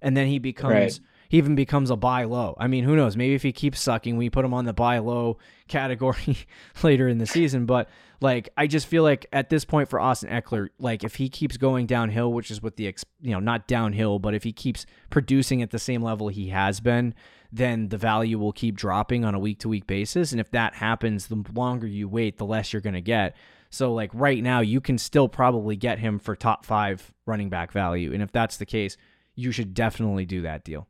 And 0.00 0.16
then 0.16 0.28
he 0.28 0.38
becomes 0.38 0.72
Right. 0.72 1.00
He 1.30 1.38
even 1.38 1.54
becomes 1.54 1.90
a 1.90 1.96
buy 1.96 2.24
low. 2.24 2.56
I 2.58 2.66
mean, 2.66 2.82
who 2.82 2.96
knows? 2.96 3.16
Maybe 3.16 3.34
if 3.34 3.44
he 3.44 3.52
keeps 3.52 3.80
sucking, 3.80 4.16
we 4.16 4.28
put 4.28 4.44
him 4.44 4.52
on 4.52 4.64
the 4.64 4.72
buy 4.72 4.98
low 4.98 5.38
category 5.68 6.38
later 6.82 7.06
in 7.06 7.18
the 7.18 7.26
season. 7.26 7.66
But 7.66 7.88
like, 8.20 8.48
I 8.56 8.66
just 8.66 8.88
feel 8.88 9.04
like 9.04 9.26
at 9.32 9.48
this 9.48 9.64
point 9.64 9.88
for 9.88 10.00
Austin 10.00 10.28
Ekeler, 10.28 10.70
like 10.80 11.04
if 11.04 11.14
he 11.14 11.28
keeps 11.28 11.56
going 11.56 11.86
downhill, 11.86 12.32
which 12.32 12.50
is 12.50 12.60
what 12.60 12.74
the 12.74 12.92
you 13.22 13.30
know 13.30 13.38
not 13.38 13.68
downhill, 13.68 14.18
but 14.18 14.34
if 14.34 14.42
he 14.42 14.52
keeps 14.52 14.86
producing 15.08 15.62
at 15.62 15.70
the 15.70 15.78
same 15.78 16.02
level 16.02 16.26
he 16.26 16.48
has 16.48 16.80
been, 16.80 17.14
then 17.52 17.90
the 17.90 17.96
value 17.96 18.36
will 18.36 18.52
keep 18.52 18.74
dropping 18.74 19.24
on 19.24 19.32
a 19.32 19.38
week 19.38 19.60
to 19.60 19.68
week 19.68 19.86
basis. 19.86 20.32
And 20.32 20.40
if 20.40 20.50
that 20.50 20.74
happens, 20.74 21.28
the 21.28 21.44
longer 21.54 21.86
you 21.86 22.08
wait, 22.08 22.38
the 22.38 22.44
less 22.44 22.72
you're 22.72 22.82
going 22.82 22.94
to 22.94 23.00
get. 23.00 23.36
So 23.70 23.94
like 23.94 24.10
right 24.12 24.42
now, 24.42 24.62
you 24.62 24.80
can 24.80 24.98
still 24.98 25.28
probably 25.28 25.76
get 25.76 26.00
him 26.00 26.18
for 26.18 26.34
top 26.34 26.66
five 26.66 27.14
running 27.24 27.50
back 27.50 27.70
value, 27.70 28.12
and 28.12 28.20
if 28.20 28.32
that's 28.32 28.56
the 28.56 28.66
case, 28.66 28.96
you 29.36 29.52
should 29.52 29.74
definitely 29.74 30.26
do 30.26 30.42
that 30.42 30.64
deal. 30.64 30.88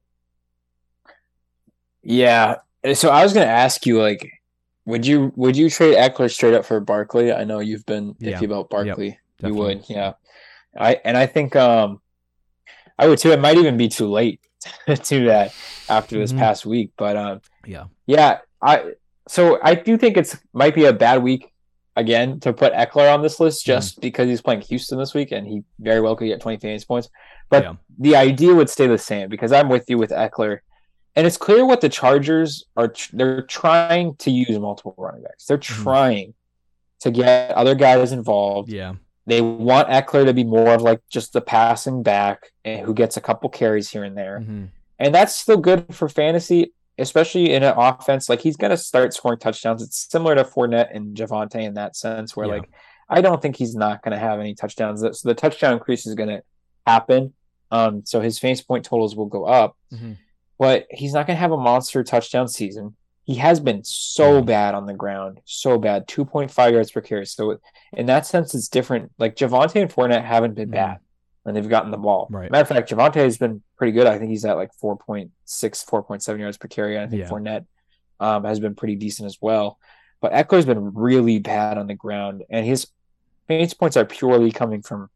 Yeah. 2.02 2.56
So 2.94 3.10
I 3.10 3.22
was 3.22 3.32
gonna 3.32 3.46
ask 3.46 3.84
you, 3.86 4.00
like, 4.00 4.30
would 4.86 5.06
you 5.06 5.32
would 5.36 5.56
you 5.56 5.68
trade 5.70 5.96
Ekeler 5.96 6.30
straight 6.30 6.54
up 6.54 6.64
for 6.64 6.80
Barkley? 6.80 7.32
I 7.32 7.44
know 7.44 7.60
you've 7.60 7.86
been 7.86 8.14
Yeah. 8.18 8.38
iffy 8.38 8.44
about 8.44 8.70
Barkley. 8.70 9.18
you 9.42 9.54
would, 9.54 9.84
yeah. 9.88 10.12
I 10.78 11.00
and 11.04 11.16
I 11.16 11.26
think 11.26 11.56
um 11.56 12.00
I 12.98 13.08
would 13.08 13.18
too. 13.18 13.32
It 13.32 13.40
might 13.40 13.56
even 13.56 13.76
be 13.76 13.88
too 13.88 14.08
late 14.10 14.40
to 14.86 14.96
do 14.96 15.26
that 15.26 15.54
after 15.88 16.18
this 16.18 16.32
Mhm. 16.32 16.38
past 16.38 16.66
week. 16.66 16.92
But 16.96 17.16
um 17.16 17.40
Yeah. 17.66 17.84
yeah, 18.06 18.38
I 18.62 18.92
so 19.28 19.58
I 19.62 19.74
do 19.74 19.96
think 19.96 20.16
it's 20.16 20.36
might 20.52 20.74
be 20.74 20.84
a 20.86 20.92
bad 20.92 21.22
week 21.22 21.52
again 21.96 22.40
to 22.40 22.52
put 22.52 22.72
Ekeler 22.72 23.12
on 23.12 23.20
this 23.22 23.40
list 23.40 23.66
Mm-hmm. 23.66 23.76
just 23.78 24.00
because 24.00 24.28
he's 24.28 24.40
playing 24.42 24.62
Houston 24.62 24.98
this 24.98 25.12
week 25.14 25.32
and 25.32 25.46
he 25.46 25.64
very 25.78 26.00
well 26.00 26.16
could 26.16 26.26
get 26.28 26.40
20 26.40 26.58
fantasy 26.58 26.86
points. 26.86 27.10
But 27.50 27.64
Yeah. 27.64 27.72
the 27.98 28.16
idea 28.16 28.54
would 28.54 28.70
stay 28.70 28.86
the 28.86 28.96
same 28.98 29.28
because 29.28 29.52
I'm 29.52 29.68
with 29.68 29.88
you 29.90 29.98
with 29.98 30.10
Ekeler. 30.10 30.60
And 31.16 31.26
it's 31.26 31.36
clear 31.36 31.64
what 31.66 31.80
the 31.80 31.88
Chargers 31.88 32.64
are 32.76 32.92
they're 33.12 33.42
trying 33.42 34.14
to 34.16 34.30
use 34.30 34.56
multiple 34.58 34.94
running 34.96 35.22
backs. 35.22 35.44
They're 35.46 35.58
Mhm. 35.58 35.82
trying 35.82 36.34
to 37.00 37.10
get 37.10 37.50
other 37.52 37.74
guys 37.74 38.12
involved. 38.12 38.68
Yeah. 38.70 38.94
They 39.26 39.40
want 39.42 39.88
Ekeler 39.88 40.24
to 40.26 40.34
be 40.34 40.44
more 40.44 40.74
of 40.74 40.82
like 40.82 41.00
just 41.08 41.32
the 41.32 41.40
passing 41.40 42.02
back 42.02 42.52
and 42.64 42.84
who 42.86 42.94
gets 42.94 43.16
a 43.16 43.20
couple 43.20 43.48
carries 43.50 43.90
here 43.90 44.04
and 44.04 44.16
there. 44.16 44.40
hmm 44.40 44.66
And 44.98 45.14
that's 45.14 45.34
still 45.34 45.56
good 45.56 45.94
for 45.94 46.08
fantasy, 46.08 46.72
especially 46.98 47.52
in 47.52 47.62
an 47.62 47.74
offense. 47.76 48.28
Like 48.28 48.40
he's 48.40 48.56
going 48.56 48.70
to 48.70 48.76
start 48.76 49.14
scoring 49.14 49.38
touchdowns. 49.38 49.82
It's 49.82 50.08
similar 50.10 50.34
to 50.34 50.44
Fournette 50.44 50.94
and 50.94 51.16
Javonte 51.16 51.62
in 51.62 51.74
that 51.74 51.96
sense, 51.96 52.36
where 52.36 52.46
Yeah. 52.46 52.54
like 52.54 52.70
I 53.08 53.20
don't 53.20 53.42
think 53.42 53.56
he's 53.56 53.74
not 53.74 54.02
going 54.02 54.12
to 54.12 54.18
have 54.18 54.38
any 54.38 54.54
touchdowns. 54.54 55.00
So 55.00 55.28
the 55.28 55.34
touchdown 55.34 55.72
increase 55.72 56.06
is 56.06 56.14
going 56.14 56.28
to 56.28 56.42
happen. 56.86 57.32
Um, 57.72 58.02
so 58.04 58.20
his 58.20 58.38
fantasy 58.38 58.62
point 58.66 58.84
totals 58.84 59.16
will 59.16 59.26
go 59.26 59.44
up, 59.46 59.76
hmm 59.90 60.12
but 60.60 60.86
he's 60.90 61.14
not 61.14 61.26
going 61.26 61.36
to 61.36 61.40
have 61.40 61.50
a 61.52 61.56
monster 61.56 62.04
touchdown 62.04 62.46
season. 62.46 62.94
He 63.24 63.36
has 63.36 63.58
been 63.60 63.82
so 63.82 64.42
Mhm. 64.42 64.46
bad 64.46 64.74
on 64.74 64.84
the 64.86 64.92
ground, 64.92 65.40
so 65.46 65.78
bad, 65.78 66.06
two 66.06 66.24
point 66.24 66.50
five 66.50 66.72
yards 66.74 66.90
per 66.92 67.00
carry. 67.00 67.24
So 67.26 67.58
in 67.94 68.06
that 68.06 68.26
sense, 68.26 68.54
it's 68.54 68.68
different. 68.68 69.10
Like 69.18 69.36
Javonte 69.36 69.80
and 69.80 69.90
Fournette 69.90 70.24
haven't 70.24 70.54
been 70.54 70.68
bad 70.70 70.98
when 71.44 71.54
they've 71.54 71.68
gotten 71.68 71.90
the 71.90 71.96
ball. 71.96 72.28
Right. 72.30 72.50
Matter 72.50 72.62
of 72.62 72.68
fact, 72.68 72.90
Javonte 72.90 73.14
has 73.16 73.38
been 73.38 73.62
pretty 73.78 73.92
good. 73.92 74.06
I 74.06 74.18
think 74.18 74.30
he's 74.30 74.44
at 74.44 74.56
like 74.56 74.72
4.6, 74.74 75.82
4.7 75.82 76.40
yards 76.40 76.58
per 76.58 76.68
carry. 76.68 76.98
I 76.98 77.06
think 77.06 77.20
Yeah. 77.20 77.28
Fournette 77.28 77.64
um, 78.18 78.44
has 78.44 78.60
been 78.60 78.74
pretty 78.74 78.96
decent 78.96 79.24
as 79.26 79.38
well. 79.40 79.78
But 80.20 80.32
Ekeler's 80.32 80.66
been 80.66 80.92
really 80.92 81.38
bad 81.38 81.78
on 81.78 81.86
the 81.86 81.94
ground, 81.94 82.42
and 82.50 82.66
his 82.66 82.86
fantasy 83.48 83.74
points 83.80 83.96
are 83.96 84.04
purely 84.04 84.50
coming 84.52 84.82
from 84.82 85.08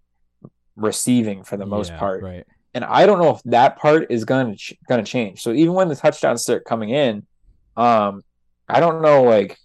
receiving 0.76 1.44
for 1.44 1.56
the 1.58 1.66
most 1.66 1.90
Yeah, 1.90 1.98
part. 1.98 2.22
Right. 2.22 2.46
And 2.74 2.84
I 2.84 3.06
don't 3.06 3.20
know 3.20 3.30
if 3.30 3.42
that 3.44 3.76
part 3.78 4.10
is 4.10 4.24
going 4.24 4.50
to 4.50 4.56
ch- 4.56 4.74
going 4.88 5.02
to 5.02 5.10
change. 5.10 5.42
So 5.42 5.52
even 5.52 5.74
when 5.74 5.88
the 5.88 5.96
touchdowns 5.96 6.42
start 6.42 6.64
coming 6.64 6.90
in, 6.90 7.24
um, 7.76 8.22
I 8.68 8.80
don't 8.80 9.00
know 9.00 9.22
like 9.22 9.58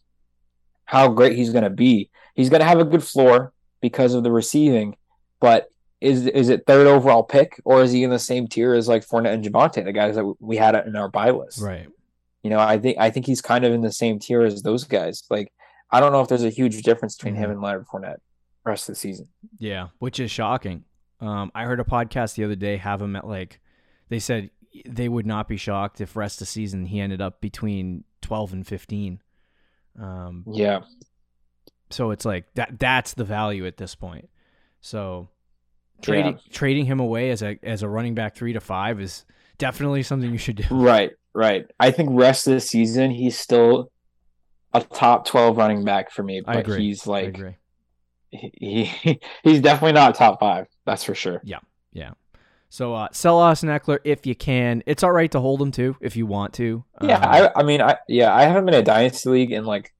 how 0.85 1.09
great 1.09 1.35
he's 1.35 1.49
going 1.49 1.63
to 1.63 1.69
be. 1.69 2.09
He's 2.35 2.49
going 2.49 2.61
to 2.61 2.67
have 2.67 2.79
a 2.79 2.85
good 2.85 3.03
floor 3.03 3.53
because 3.81 4.13
of 4.13 4.23
the 4.23 4.31
receiving, 4.31 4.95
but 5.39 5.69
is 6.01 6.27
is 6.27 6.49
it 6.49 6.65
third 6.65 6.87
overall 6.87 7.23
pick 7.23 7.59
or 7.65 7.81
is 7.83 7.91
he 7.91 8.03
in 8.03 8.09
the 8.09 8.19
same 8.19 8.47
tier 8.47 8.73
as 8.73 8.87
like 8.87 9.05
Fournette 9.05 9.33
and 9.33 9.43
Javonte, 9.43 9.83
the 9.83 9.91
guys 9.91 10.15
that 10.15 10.35
we 10.39 10.55
had 10.57 10.75
in 10.87 10.95
our 10.95 11.09
buy 11.09 11.31
list? 11.31 11.61
Right. 11.61 11.87
You 12.43 12.49
know, 12.49 12.59
I 12.59 12.77
think 12.77 12.97
I 12.99 13.09
think 13.09 13.25
he's 13.25 13.41
kind 13.41 13.65
of 13.65 13.73
in 13.73 13.81
the 13.81 13.91
same 13.91 14.19
tier 14.19 14.41
as 14.41 14.61
those 14.61 14.83
guys. 14.85 15.23
Like 15.29 15.51
I 15.91 15.99
don't 15.99 16.11
know 16.11 16.21
if 16.21 16.27
there's 16.27 16.43
a 16.43 16.49
huge 16.49 16.81
difference 16.83 17.15
between 17.15 17.35
him 17.35 17.51
and 17.51 17.61
Leonard 17.61 17.87
Fournette 17.87 18.19
rest 18.63 18.87
of 18.87 18.95
the 18.95 18.99
season. 18.99 19.27
Yeah, 19.57 19.87
which 19.99 20.19
is 20.19 20.31
shocking. 20.31 20.85
Um, 21.21 21.51
I 21.53 21.65
heard 21.65 21.79
a 21.79 21.83
podcast 21.83 22.35
the 22.35 22.43
other 22.45 22.55
day 22.55 22.77
have 22.77 23.01
him 23.01 23.15
at 23.15 23.27
like, 23.27 23.59
they 24.09 24.19
said 24.19 24.49
they 24.85 25.09
would 25.09 25.25
not 25.25 25.47
be 25.47 25.57
shocked 25.57 25.99
if 26.01 26.15
rest 26.15 26.41
of 26.41 26.47
season 26.47 26.85
he 26.85 26.99
ended 26.99 27.21
up 27.21 27.41
between 27.41 28.03
twelve 28.21 28.53
and 28.53 28.65
fifteen. 28.65 29.21
Um, 29.99 30.43
Yeah. 30.47 30.81
so 31.89 32.11
it's 32.11 32.23
like 32.25 32.45
that. 32.55 32.79
That's 32.79 33.13
the 33.13 33.23
value 33.25 33.65
at 33.67 33.77
this 33.77 33.95
point. 33.95 34.29
So 34.81 35.29
trading 36.01 36.39
trading 36.51 36.85
him 36.85 36.99
away 36.99 37.31
as 37.31 37.41
a 37.41 37.59
as 37.63 37.83
a 37.83 37.89
running 37.89 38.15
back 38.15 38.35
three 38.35 38.53
to 38.53 38.61
five 38.61 39.01
is 39.01 39.25
definitely 39.57 40.03
something 40.03 40.31
you 40.31 40.37
should 40.37 40.55
do. 40.55 40.63
Right, 40.71 41.11
right. 41.33 41.65
I 41.79 41.91
think 41.91 42.09
rest 42.13 42.47
of 42.47 42.53
the 42.53 42.61
season 42.61 43.11
he's 43.11 43.37
still 43.37 43.91
a 44.73 44.81
top 44.81 45.25
twelve 45.27 45.57
running 45.57 45.83
back 45.83 46.11
for 46.11 46.23
me, 46.23 46.41
but 46.45 46.55
I 46.55 46.59
agree. 46.59 46.87
he's 46.87 47.07
I 47.07 47.11
like 47.11 47.37
he 48.31 49.19
he's 49.43 49.61
definitely 49.61 49.93
not 49.93 50.15
top 50.15 50.39
five. 50.39 50.67
That's 50.85 51.03
for 51.03 51.15
sure. 51.15 51.41
Yeah, 51.43 51.59
yeah. 51.93 52.11
So 52.69 52.93
uh, 52.93 53.07
sell 53.11 53.39
Austin 53.39 53.69
Ekeler 53.69 53.99
if 54.03 54.25
you 54.27 54.35
can. 54.35 54.83
It's 54.85 55.01
all 55.03 55.11
right 55.11 55.31
to 55.31 55.39
hold 55.39 55.61
him 55.61 55.71
too 55.71 55.95
if 56.01 56.15
you 56.15 56.25
want 56.25 56.53
to. 56.55 56.83
Yeah, 57.01 57.17
Um, 57.17 57.23
I 57.23 57.51
I 57.55 57.63
mean 57.63 57.81
I 57.81 57.97
yeah 58.07 58.33
I 58.33 58.43
haven't 58.43 58.65
been 58.65 58.75
in 58.75 58.81
a 58.81 58.83
dynasty 58.83 59.29
league 59.29 59.51
and 59.51 59.65
like 59.65 59.93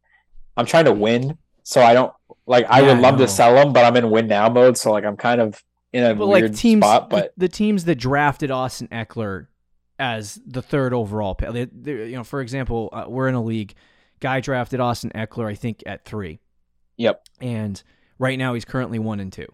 I'm 0.55 0.65
trying 0.65 0.85
to 0.85 0.93
win, 0.93 1.37
so 1.63 1.81
I 1.81 1.93
don't 1.93 2.13
like 2.45 2.65
I 2.69 2.81
Yeah, 2.81 2.93
would 2.93 2.99
love 3.01 3.15
know. 3.15 3.25
to 3.25 3.27
sell 3.27 3.55
him, 3.57 3.73
but 3.73 3.85
I'm 3.85 3.95
in 3.95 4.09
win 4.11 4.27
now 4.27 4.49
mode, 4.49 4.77
so 4.77 4.91
like 4.91 5.05
I'm 5.05 5.17
kind 5.17 5.41
of 5.41 5.63
in 5.93 6.03
a 6.03 6.13
but 6.13 6.27
weird 6.27 6.51
like 6.51 6.55
teams, 6.55 6.83
spot. 6.85 7.09
the- 7.09 7.15
But 7.15 7.33
the, 7.37 7.47
teams 7.47 7.85
that 7.85 7.95
drafted 7.95 8.51
Austin 8.51 8.87
Ekeler 8.89 9.47
as 9.97 10.39
the 10.45 10.61
third 10.61 10.93
overall 10.93 11.33
pick, 11.33 11.51
they, 11.51 11.65
they- 11.65 12.09
you 12.09 12.15
know, 12.15 12.23
for 12.23 12.41
example, 12.41 12.89
uh, 12.93 13.05
we're 13.07 13.27
in 13.27 13.33
a 13.35 13.41
league. 13.43 13.73
Guy 14.19 14.39
drafted 14.41 14.79
Austin 14.79 15.11
Ekeler, 15.15 15.49
I 15.49 15.55
think, 15.55 15.81
at 15.87 16.05
three. 16.05 16.39
Yep. 16.97 17.23
And 17.41 17.81
right 18.19 18.37
now 18.37 18.53
he's 18.53 18.65
currently 18.65 18.99
one 18.99 19.19
and 19.19 19.33
two. 19.33 19.47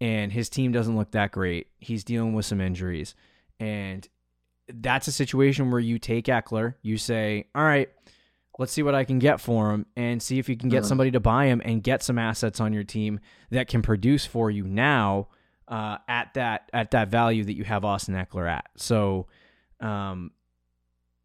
And 0.00 0.32
his 0.32 0.48
team 0.48 0.72
doesn't 0.72 0.96
look 0.96 1.12
that 1.12 1.30
great. 1.32 1.68
He's 1.78 2.02
dealing 2.04 2.34
with 2.34 2.44
some 2.44 2.60
injuries. 2.60 3.14
And 3.60 4.06
that's 4.68 5.06
a 5.06 5.12
situation 5.12 5.70
where 5.70 5.80
you 5.80 5.98
take 5.98 6.26
Ekeler, 6.26 6.74
you 6.82 6.98
say, 6.98 7.46
All 7.54 7.62
right, 7.64 7.88
let's 8.58 8.72
see 8.72 8.82
what 8.82 8.94
I 8.96 9.04
can 9.04 9.18
get 9.20 9.40
for 9.40 9.70
him 9.72 9.86
and 9.96 10.20
see 10.20 10.38
if 10.40 10.48
you 10.48 10.56
can 10.56 10.68
get 10.68 10.82
Mhm. 10.82 10.86
somebody 10.86 11.10
to 11.12 11.20
buy 11.20 11.46
him 11.46 11.62
and 11.64 11.82
get 11.82 12.02
some 12.02 12.18
assets 12.18 12.60
on 12.60 12.72
your 12.72 12.84
team 12.84 13.20
that 13.50 13.68
can 13.68 13.80
produce 13.82 14.26
for 14.26 14.50
you 14.50 14.64
now 14.64 15.28
uh, 15.68 15.98
at 16.08 16.34
that 16.34 16.68
at 16.74 16.90
that 16.90 17.08
value 17.08 17.44
that 17.44 17.54
you 17.56 17.64
have 17.64 17.84
Austin 17.84 18.14
Ekeler 18.14 18.50
at. 18.50 18.66
So 18.76 19.26
um, 19.80 20.32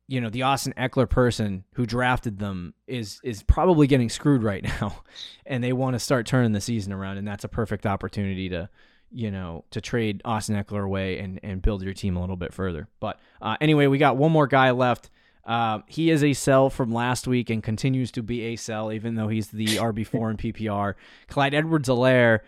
you 0.07 0.21
know, 0.21 0.29
the 0.29 0.43
Austin 0.43 0.73
Ekeler 0.77 1.09
person 1.09 1.65
who 1.73 1.85
drafted 1.85 2.39
them 2.39 2.73
is 2.87 3.19
is 3.23 3.43
probably 3.43 3.87
getting 3.87 4.09
screwed 4.09 4.41
right 4.41 4.63
now, 4.81 5.03
and 5.45 5.63
they 5.63 5.73
want 5.73 5.93
to 5.95 5.99
start 5.99 6.25
turning 6.25 6.53
the 6.53 6.61
season 6.61 6.93
around, 6.93 7.17
and 7.17 7.27
that's 7.27 7.43
a 7.43 7.49
perfect 7.49 7.85
opportunity 7.85 8.49
to, 8.49 8.69
you 9.11 9.29
know, 9.29 9.65
to 9.71 9.81
trade 9.81 10.21
Austin 10.23 10.55
Ekeler 10.55 10.85
away 10.85 11.19
and 11.19 11.39
and 11.43 11.61
build 11.61 11.83
your 11.83 11.93
team 11.93 12.15
a 12.15 12.21
little 12.21 12.37
bit 12.37 12.53
further. 12.53 12.87
But 12.99 13.19
uh, 13.41 13.57
anyway, 13.59 13.87
we 13.87 13.97
got 13.97 14.17
one 14.17 14.31
more 14.31 14.47
guy 14.47 14.71
left. 14.71 15.09
Uh, 15.45 15.79
he 15.87 16.09
is 16.09 16.23
a 16.23 16.33
sell 16.33 16.69
from 16.69 16.91
last 16.91 17.25
week 17.25 17.49
and 17.49 17.63
continues 17.63 18.11
to 18.11 18.23
be 18.23 18.43
a 18.43 18.55
sell, 18.57 18.91
even 18.91 19.15
though 19.15 19.29
he's 19.29 19.47
the 19.47 19.65
RB 19.77 20.05
four 20.05 20.29
in 20.29 20.37
PPR. 20.37 20.95
Clyde 21.27 21.53
Edwards-Helaire, 21.53 22.39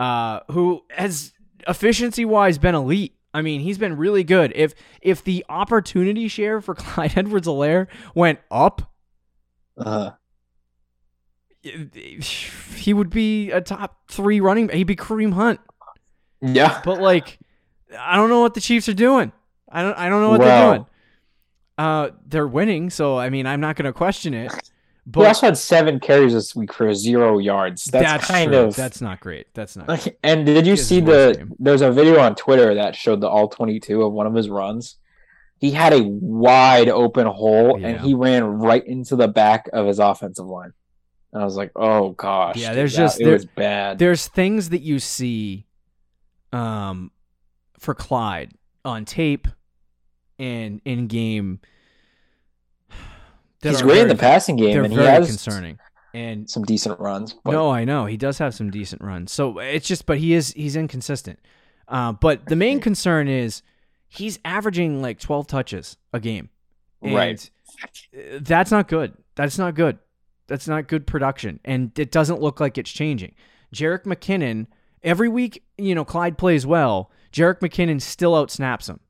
uh, 0.00 0.40
who 0.50 0.82
has 0.90 1.32
efficiency 1.68 2.24
wise 2.24 2.58
been 2.58 2.74
elite. 2.74 3.14
I 3.36 3.42
mean, 3.42 3.60
he's 3.60 3.76
been 3.76 3.96
really 3.98 4.24
good. 4.24 4.50
If 4.56 4.74
if 5.02 5.22
the 5.22 5.44
opportunity 5.50 6.26
share 6.26 6.62
for 6.62 6.74
Clyde 6.82 7.18
Edwards-Helaire 7.18 7.86
went 8.14 8.38
up, 8.50 8.90
Uh, 9.76 10.12
he 11.62 12.94
would 12.94 13.10
be 13.10 13.50
a 13.50 13.60
top 13.60 14.08
three 14.08 14.40
running. 14.40 14.68
He'd 14.70 14.84
be 14.84 14.96
Kareem 14.96 15.32
Hunt. 15.34 15.60
yeah. 16.40 16.80
But 16.84 17.00
like, 17.00 17.38
I 17.98 18.16
don't 18.16 18.28
know 18.30 18.40
what 18.40 18.54
the 18.54 18.60
Chiefs 18.60 18.88
are 18.88 18.94
doing. 18.94 19.32
I 19.68 19.82
don't. 19.82 19.98
I 19.98 20.08
don't 20.08 20.22
know 20.22 20.30
what 20.30 20.40
they're 20.40 20.72
doing. 20.74 20.86
Uh, 21.78 22.10
they're 22.26 22.46
winning, 22.48 22.88
so 22.88 23.18
I 23.18 23.28
mean, 23.28 23.46
I'm 23.46 23.60
not 23.60 23.76
going 23.76 23.84
to 23.84 23.92
question 23.92 24.32
it. 24.32 24.52
He 25.06 25.10
But 25.12 25.26
also 25.28 25.46
had 25.46 25.56
seven 25.56 26.00
carries 26.00 26.32
this 26.32 26.54
week 26.56 26.72
for 26.72 26.92
zero 26.92 27.38
yards. 27.38 27.84
That's, 27.84 28.04
that's, 28.04 28.26
kind 28.26 28.50
true. 28.50 28.60
of 28.62 28.76
that's 28.76 29.00
not 29.00 29.20
great. 29.20 29.46
That's 29.54 29.76
not. 29.76 29.86
Great. 29.86 30.16
And 30.24 30.44
did 30.44 30.66
you 30.66 30.76
see 30.76 31.00
the? 31.00 31.48
There's 31.60 31.80
a 31.80 31.90
video 31.92 32.18
on 32.20 32.34
Twitter 32.34 32.74
that 32.74 32.94
showed 32.96 33.20
the 33.20 33.28
all 33.28 33.48
22 33.48 34.02
of 34.02 34.12
one 34.12 34.26
of 34.26 34.34
his 34.34 34.48
runs. 34.50 34.96
He 35.58 35.70
had 35.70 35.92
a 35.94 36.02
wide 36.02 36.88
open 36.88 37.26
hole, 37.26 37.78
Yeah. 37.80 37.86
and 37.88 38.00
he 38.00 38.12
ran 38.14 38.44
right 38.44 38.84
into 38.86 39.16
the 39.16 39.28
back 39.28 39.68
of 39.72 39.86
his 39.86 39.98
offensive 40.00 40.44
line. 40.46 40.72
And 41.32 41.40
I 41.40 41.44
was 41.44 41.56
like, 41.56 41.70
"Oh 41.76 42.10
gosh, 42.10 42.56
Yeah, 42.56 42.74
there's 42.74 42.92
that- 42.96 43.02
just- 43.02 43.20
it 43.20 43.24
there- 43.24 43.32
was 43.34 43.46
bad." 43.46 43.98
There's 43.98 44.26
things 44.26 44.68
that 44.70 44.82
you 44.82 44.98
see, 44.98 45.66
um, 46.52 47.10
for 47.78 47.94
Clyde 47.94 48.52
on 48.84 49.04
tape 49.04 49.48
and 50.38 50.80
in 50.84 51.06
game. 51.06 51.60
He's 53.70 53.82
great 53.82 54.02
in 54.02 54.08
the 54.08 54.14
passing 54.16 54.56
game, 54.56 54.84
and 54.84 54.92
he 54.92 54.96
very 54.98 55.08
has 55.08 55.26
concerning. 55.26 55.78
And 56.14 56.48
some 56.48 56.64
decent 56.64 56.98
runs. 56.98 57.34
But 57.44 57.50
no, 57.52 57.70
I 57.70 57.84
know 57.84 58.06
he 58.06 58.16
does 58.16 58.38
have 58.38 58.54
some 58.54 58.70
decent 58.70 59.02
runs. 59.02 59.32
So 59.32 59.58
it's 59.58 59.86
just, 59.86 60.06
but 60.06 60.18
he 60.18 60.32
is 60.32 60.52
he's 60.54 60.74
inconsistent. 60.76 61.38
Uh, 61.88 62.12
but 62.12 62.46
the 62.46 62.56
main 62.56 62.80
concern 62.80 63.28
is 63.28 63.62
he's 64.08 64.38
averaging 64.44 65.02
like 65.02 65.20
12 65.20 65.46
touches 65.46 65.96
a 66.12 66.20
game. 66.20 66.48
And 67.02 67.14
Right. 67.14 67.50
uh, 67.82 68.38
That's 68.40 68.70
not 68.70 68.88
good. 68.88 69.12
That's 69.34 69.58
not 69.58 69.74
good. 69.74 69.98
That's 70.46 70.66
not 70.68 70.86
good 70.88 71.06
production, 71.06 71.58
and 71.64 71.96
it 71.98 72.10
doesn't 72.12 72.40
look 72.40 72.60
like 72.60 72.78
it's 72.78 72.90
changing. 72.90 73.34
Jerick 73.74 74.04
McKinnon 74.04 74.68
every 75.02 75.28
week, 75.28 75.64
you 75.76 75.94
know, 75.94 76.04
Clyde 76.04 76.38
plays 76.38 76.64
well. 76.64 77.10
Jerick 77.32 77.58
McKinnon 77.58 78.00
still 78.00 78.32
outsnaps 78.32 78.88
him, 78.88 79.00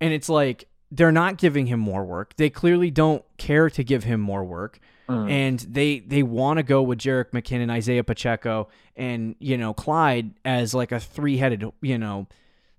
and 0.00 0.12
it's 0.12 0.28
like 0.28 0.68
they're 0.94 1.10
not 1.10 1.38
giving 1.38 1.66
him 1.66 1.80
more 1.80 2.04
work. 2.04 2.36
They 2.36 2.50
clearly 2.50 2.90
don't 2.90 3.24
care 3.38 3.70
to 3.70 3.82
give 3.82 4.04
him 4.04 4.20
more 4.20 4.44
work 4.44 4.78
Mm. 5.08 5.30
and 5.30 5.58
they 5.60 5.98
they 5.98 6.22
want 6.22 6.58
to 6.58 6.62
go 6.62 6.80
with 6.80 6.98
Jerick 6.98 7.32
McKinnon, 7.32 7.70
Isaiah 7.70 8.04
Pacheco, 8.04 8.68
and 8.96 9.34
you 9.40 9.58
know 9.58 9.74
Clyde 9.74 10.32
as 10.44 10.74
like 10.74 10.92
a 10.92 11.00
three 11.00 11.38
headed 11.38 11.64
you 11.80 11.98
know 11.98 12.28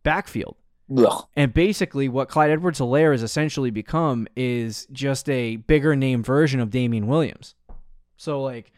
backfield. 0.04 0.56
Ugh. 0.98 1.26
And 1.36 1.54
basically, 1.54 2.08
what 2.10 2.30
Clyde 2.30 2.52
Edwards-Helaire 2.52 3.12
has 3.12 3.24
essentially 3.24 3.72
become 3.72 4.28
is 4.36 4.88
just 4.92 5.30
a 5.30 5.58
bigger 5.58 5.96
name 5.96 6.24
version 6.24 6.60
of 6.60 6.70
Damien 6.70 7.08
Williams. 7.08 7.56
So, 8.18 8.42
like, 8.42 8.72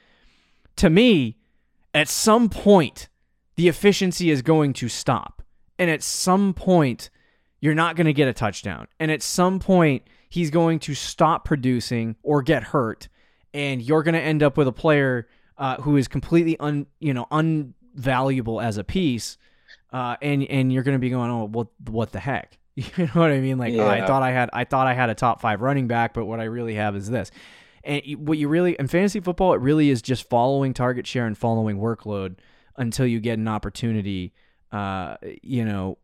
to 0.77 0.89
me, 0.89 1.37
at 1.93 2.07
some 2.07 2.49
point, 2.49 3.09
the 3.55 3.67
efficiency 3.67 4.29
is 4.29 4.41
going 4.41 4.73
to 4.73 4.89
stop, 4.89 5.43
and 5.77 5.89
at 5.89 6.03
some 6.03 6.53
point, 6.53 7.09
you're 7.65 7.75
not 7.75 7.95
going 7.95 8.07
to 8.07 8.13
get 8.13 8.27
a 8.27 8.33
touchdown, 8.33 8.87
and 8.99 9.11
at 9.11 9.21
some 9.21 9.59
point, 9.59 10.03
he's 10.29 10.51
going 10.51 10.79
to 10.79 10.93
stop 10.93 11.43
producing 11.43 12.15
or 12.23 12.41
get 12.41 12.63
hurt, 12.63 13.09
and 13.53 13.81
you're 13.81 14.03
going 14.03 14.15
to 14.15 14.21
end 14.21 14.43
up 14.43 14.55
with 14.55 14.67
a 14.67 14.71
player 14.71 15.27
uh, 15.57 15.81
who 15.81 15.97
is 15.97 16.07
completely 16.07 16.57
un 16.59 16.85
you 16.99 17.13
know 17.13 17.25
unvaluable 17.31 18.63
as 18.63 18.77
a 18.77 18.83
piece 18.83 19.37
uh, 19.95 20.17
and 20.21 20.43
and 20.43 20.73
you're 20.73 20.83
gonna 20.83 20.99
be 20.99 21.09
going, 21.09 21.31
oh, 21.31 21.45
what 21.45 21.67
what 21.87 22.11
the 22.11 22.19
heck? 22.19 22.57
You 22.75 22.91
know 22.97 23.21
what 23.21 23.31
I 23.31 23.39
mean? 23.39 23.57
Like, 23.57 23.73
oh, 23.75 23.87
I 23.87 24.05
thought 24.05 24.21
I 24.21 24.31
had 24.31 24.49
I 24.51 24.65
thought 24.65 24.87
I 24.87 24.93
had 24.93 25.09
a 25.09 25.15
top 25.15 25.39
five 25.39 25.61
running 25.61 25.87
back, 25.87 26.13
but 26.13 26.25
what 26.25 26.41
I 26.41 26.43
really 26.43 26.75
have 26.75 26.97
is 26.97 27.09
this. 27.09 27.31
And 27.85 28.01
what 28.17 28.37
you 28.37 28.49
really 28.49 28.75
in 28.77 28.87
fantasy 28.89 29.21
football, 29.21 29.53
it 29.53 29.61
really 29.61 29.89
is 29.89 30.01
just 30.01 30.29
following 30.29 30.73
target 30.73 31.07
share 31.07 31.25
and 31.25 31.37
following 31.37 31.77
workload 31.77 32.35
until 32.75 33.07
you 33.07 33.21
get 33.21 33.39
an 33.39 33.47
opportunity. 33.47 34.33
Uh, 34.69 35.15
you 35.41 35.63
know, 35.63 35.97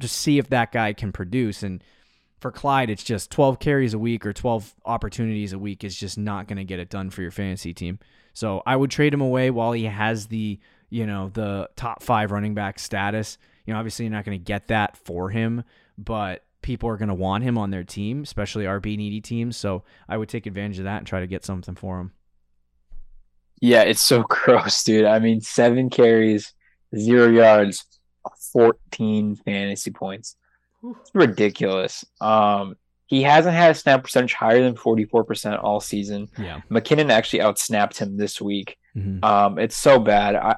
just 0.00 0.16
see 0.16 0.38
if 0.38 0.48
that 0.50 0.72
guy 0.72 0.92
can 0.92 1.12
produce. 1.12 1.62
And 1.62 1.82
for 2.40 2.50
Clyde, 2.50 2.90
it's 2.90 3.04
just 3.04 3.30
12 3.30 3.58
carries 3.58 3.94
a 3.94 3.98
week 3.98 4.26
or 4.26 4.32
12 4.32 4.74
opportunities 4.84 5.52
a 5.52 5.58
week 5.58 5.84
is 5.84 5.96
just 5.96 6.18
not 6.18 6.46
going 6.46 6.58
to 6.58 6.64
get 6.64 6.78
it 6.78 6.90
done 6.90 7.10
for 7.10 7.22
your 7.22 7.30
fantasy 7.30 7.72
team. 7.72 7.98
So 8.32 8.62
I 8.66 8.76
would 8.76 8.90
trade 8.90 9.14
him 9.14 9.22
away 9.22 9.50
while 9.50 9.72
he 9.72 9.84
has 9.84 10.26
the 10.26 10.60
you 10.88 11.06
know 11.06 11.30
the 11.32 11.68
top 11.74 12.02
five 12.02 12.30
running 12.30 12.54
back 12.54 12.78
status. 12.78 13.38
You 13.64 13.72
know, 13.72 13.78
obviously 13.78 14.04
you're 14.04 14.12
not 14.12 14.24
going 14.24 14.38
to 14.38 14.44
get 14.44 14.68
that 14.68 14.96
for 14.96 15.30
him, 15.30 15.64
but 15.98 16.44
people 16.62 16.88
are 16.88 16.96
going 16.96 17.08
to 17.08 17.14
want 17.14 17.44
him 17.44 17.58
on 17.58 17.70
their 17.70 17.84
team, 17.84 18.22
especially 18.22 18.64
RB 18.64 18.96
needy 18.96 19.20
teams. 19.20 19.56
So 19.56 19.84
I 20.08 20.16
would 20.16 20.28
take 20.28 20.46
advantage 20.46 20.78
of 20.78 20.84
that 20.84 20.98
and 20.98 21.06
try 21.06 21.20
to 21.20 21.26
get 21.26 21.44
something 21.44 21.74
for 21.74 21.98
him. 22.00 22.12
Yeah, 23.60 23.82
it's 23.82 24.02
so 24.02 24.22
gross, 24.28 24.84
dude. 24.84 25.06
I 25.06 25.18
mean, 25.18 25.40
seven 25.40 25.90
carries, 25.90 26.52
zero 26.96 27.28
yards, 27.28 27.84
14 28.52 29.36
fantasy 29.36 29.90
points. 29.90 30.36
It's 30.82 31.10
ridiculous. 31.14 32.04
Um, 32.20 32.76
he 33.06 33.22
hasn't 33.22 33.54
had 33.54 33.70
a 33.70 33.74
snap 33.74 34.02
percentage 34.02 34.34
higher 34.34 34.62
than 34.62 34.74
44% 34.74 35.62
all 35.62 35.80
season. 35.80 36.28
Yeah. 36.38 36.60
McKinnon 36.70 37.10
actually 37.10 37.40
outsnapped 37.40 37.98
him 37.98 38.16
this 38.16 38.40
week. 38.40 38.76
Mm-hmm. 38.96 39.24
Um, 39.24 39.58
it's 39.58 39.76
so 39.76 39.98
bad. 39.98 40.34
I 40.34 40.56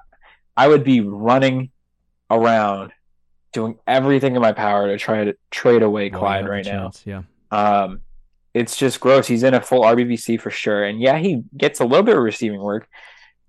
I 0.57 0.67
would 0.67 0.83
be 0.83 1.01
running 1.01 1.71
around 2.31 2.93
doing 3.53 3.79
everything 3.87 4.35
in 4.35 4.43
my 4.43 4.53
power 4.53 4.89
to 4.89 4.99
try 4.99 5.25
to 5.25 5.37
trade 5.51 5.83
away 5.83 6.11
Clyde 6.11 6.49
right 6.49 6.65
now. 6.65 6.91
Yeah. 7.05 7.23
Um, 7.51 8.01
it's 8.55 8.77
just 8.77 9.01
gross. 9.01 9.27
He's 9.27 9.43
in 9.43 9.55
a 9.55 9.61
full 9.61 9.83
RBBC 9.83 10.41
for 10.41 10.51
sure, 10.51 10.85
and 10.85 11.01
yeah, 11.01 11.19
he 11.19 11.45
gets 11.57 11.81
a 11.81 11.85
little 11.85 12.03
bit 12.03 12.17
of 12.17 12.23
receiving 12.23 12.61
work, 12.61 12.89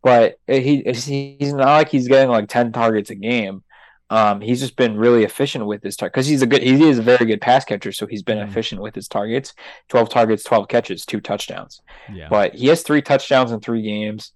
but 0.03 0.35
he 0.45 0.83
he's 0.83 1.53
not 1.53 1.67
like 1.67 1.89
he's 1.89 2.07
getting 2.07 2.29
like 2.29 2.47
ten 2.47 2.71
targets 2.71 3.09
a 3.09 3.15
game. 3.15 3.63
Um, 4.11 4.41
he's 4.41 4.59
just 4.59 4.75
been 4.75 4.97
really 4.97 5.23
efficient 5.23 5.65
with 5.67 5.83
his 5.83 5.95
target 5.95 6.13
because 6.13 6.25
he's 6.27 6.41
a 6.41 6.47
good 6.47 6.63
he 6.63 6.87
is 6.89 6.97
a 6.97 7.03
very 7.03 7.25
good 7.25 7.41
pass 7.41 7.63
catcher, 7.63 7.91
so 7.91 8.07
he's 8.07 8.23
been 8.23 8.39
Mhm. 8.39 8.47
efficient 8.47 8.81
with 8.81 8.95
his 8.95 9.07
targets. 9.07 9.53
Twelve 9.87 10.09
targets, 10.09 10.43
twelve 10.43 10.67
catches, 10.67 11.05
two 11.05 11.21
touchdowns. 11.21 11.81
Yeah. 12.11 12.27
But 12.29 12.55
he 12.55 12.67
has 12.67 12.81
three 12.81 13.01
touchdowns 13.03 13.51
in 13.51 13.59
three 13.59 13.83
games. 13.83 14.33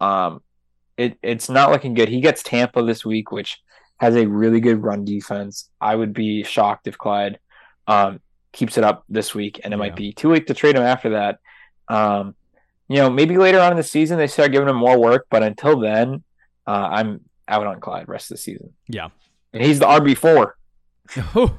Um, 0.00 0.40
it 0.96 1.18
it's 1.22 1.48
not 1.48 1.70
looking 1.72 1.94
good. 1.94 2.08
He 2.08 2.20
gets 2.20 2.42
Tampa 2.44 2.82
this 2.84 3.04
week, 3.04 3.32
which 3.32 3.60
has 3.98 4.14
a 4.14 4.26
really 4.26 4.60
good 4.60 4.82
run 4.84 5.04
defense. 5.04 5.68
I 5.80 5.96
would 5.96 6.12
be 6.12 6.44
shocked 6.44 6.86
if 6.86 6.96
Clyde 6.96 7.40
um, 7.88 8.20
keeps 8.52 8.78
it 8.78 8.84
up 8.84 9.02
this 9.08 9.34
week, 9.34 9.60
and 9.64 9.72
it 9.72 9.76
Yeah. 9.76 9.82
might 9.82 9.96
be 9.96 10.12
too 10.12 10.30
late 10.30 10.46
to 10.46 10.54
trade 10.54 10.76
him 10.76 10.82
after 10.82 11.10
that. 11.10 11.38
Um, 11.88 12.36
you 12.86 12.96
know, 12.98 13.10
maybe 13.10 13.36
later 13.36 13.58
on 13.60 13.72
in 13.72 13.76
the 13.76 13.82
season 13.82 14.16
they 14.18 14.26
start 14.28 14.52
giving 14.52 14.68
him 14.68 14.76
more 14.76 14.98
work, 15.00 15.26
but 15.30 15.42
until 15.42 15.80
then, 15.80 16.22
uh, 16.66 16.88
I'm 16.92 17.20
out 17.48 17.66
on 17.66 17.80
Clyde 17.80 18.08
rest 18.08 18.30
of 18.30 18.36
the 18.36 18.42
season. 18.42 18.72
Yeah. 18.88 19.08
And 19.52 19.62
he's 19.62 19.78
the 19.78 19.86
RB 19.86 20.16
four. 20.16 20.56
Oh, 21.34 21.58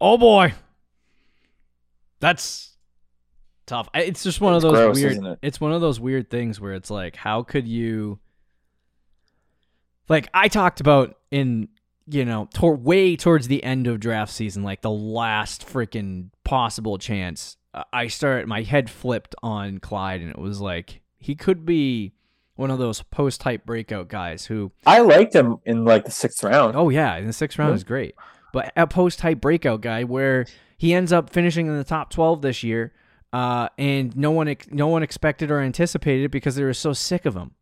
oh 0.00 0.18
boy. 0.18 0.52
That's 2.18 2.76
tough. 3.66 3.88
It's 3.94 4.24
just 4.24 4.40
one 4.40 4.54
of 4.54 4.62
those 4.62 4.72
gross, 4.72 4.96
weird 4.96 5.24
it? 5.24 5.38
it's 5.42 5.60
one 5.60 5.72
of 5.72 5.80
those 5.80 6.00
weird 6.00 6.28
things 6.28 6.60
where 6.60 6.72
it's 6.72 6.90
like 6.90 7.14
how 7.14 7.44
could 7.44 7.68
you 7.68 8.18
like 10.08 10.28
I 10.34 10.48
talked 10.48 10.80
about 10.80 11.16
in 11.30 11.68
you 12.06 12.24
know, 12.24 12.48
tor- 12.52 12.76
way 12.76 13.16
towards 13.16 13.48
the 13.48 13.62
end 13.64 13.86
of 13.86 14.00
draft 14.00 14.32
season, 14.32 14.62
like 14.62 14.82
the 14.82 14.90
last 14.90 15.66
freaking 15.66 16.30
possible 16.44 16.98
chance, 16.98 17.56
uh, 17.72 17.84
I 17.92 18.08
started 18.08 18.46
my 18.46 18.62
head 18.62 18.90
flipped 18.90 19.34
on 19.42 19.78
Clyde 19.78 20.20
and 20.20 20.30
it 20.30 20.38
was 20.38 20.60
like 20.60 21.00
he 21.18 21.34
could 21.34 21.64
be 21.64 22.12
one 22.56 22.70
of 22.70 22.78
those 22.78 23.02
post-hype 23.02 23.66
breakout 23.66 24.08
guys 24.08 24.46
who 24.46 24.72
I 24.86 25.00
liked 25.00 25.34
him 25.34 25.56
in 25.64 25.84
like 25.84 26.04
the 26.04 26.10
sixth 26.10 26.42
round. 26.44 26.76
Oh 26.76 26.88
yeah, 26.88 27.16
in 27.16 27.26
the 27.26 27.32
sixth 27.32 27.58
round 27.58 27.70
Yeah. 27.70 27.76
is 27.76 27.84
great. 27.84 28.14
But 28.52 28.72
a 28.76 28.86
post 28.86 29.18
type 29.18 29.40
breakout 29.40 29.80
guy 29.80 30.04
where 30.04 30.46
he 30.76 30.94
ends 30.94 31.12
up 31.12 31.30
finishing 31.30 31.66
in 31.66 31.76
the 31.76 31.84
top 31.84 32.10
twelve 32.10 32.42
this 32.42 32.62
year, 32.62 32.92
uh, 33.32 33.68
and 33.78 34.16
no 34.16 34.30
one 34.30 34.54
no 34.70 34.86
one 34.86 35.02
expected 35.02 35.50
or 35.50 35.60
anticipated 35.60 36.24
it 36.26 36.30
because 36.30 36.54
they 36.54 36.62
were 36.64 36.74
so 36.74 36.92
sick 36.92 37.26
of 37.26 37.34
him. 37.34 37.52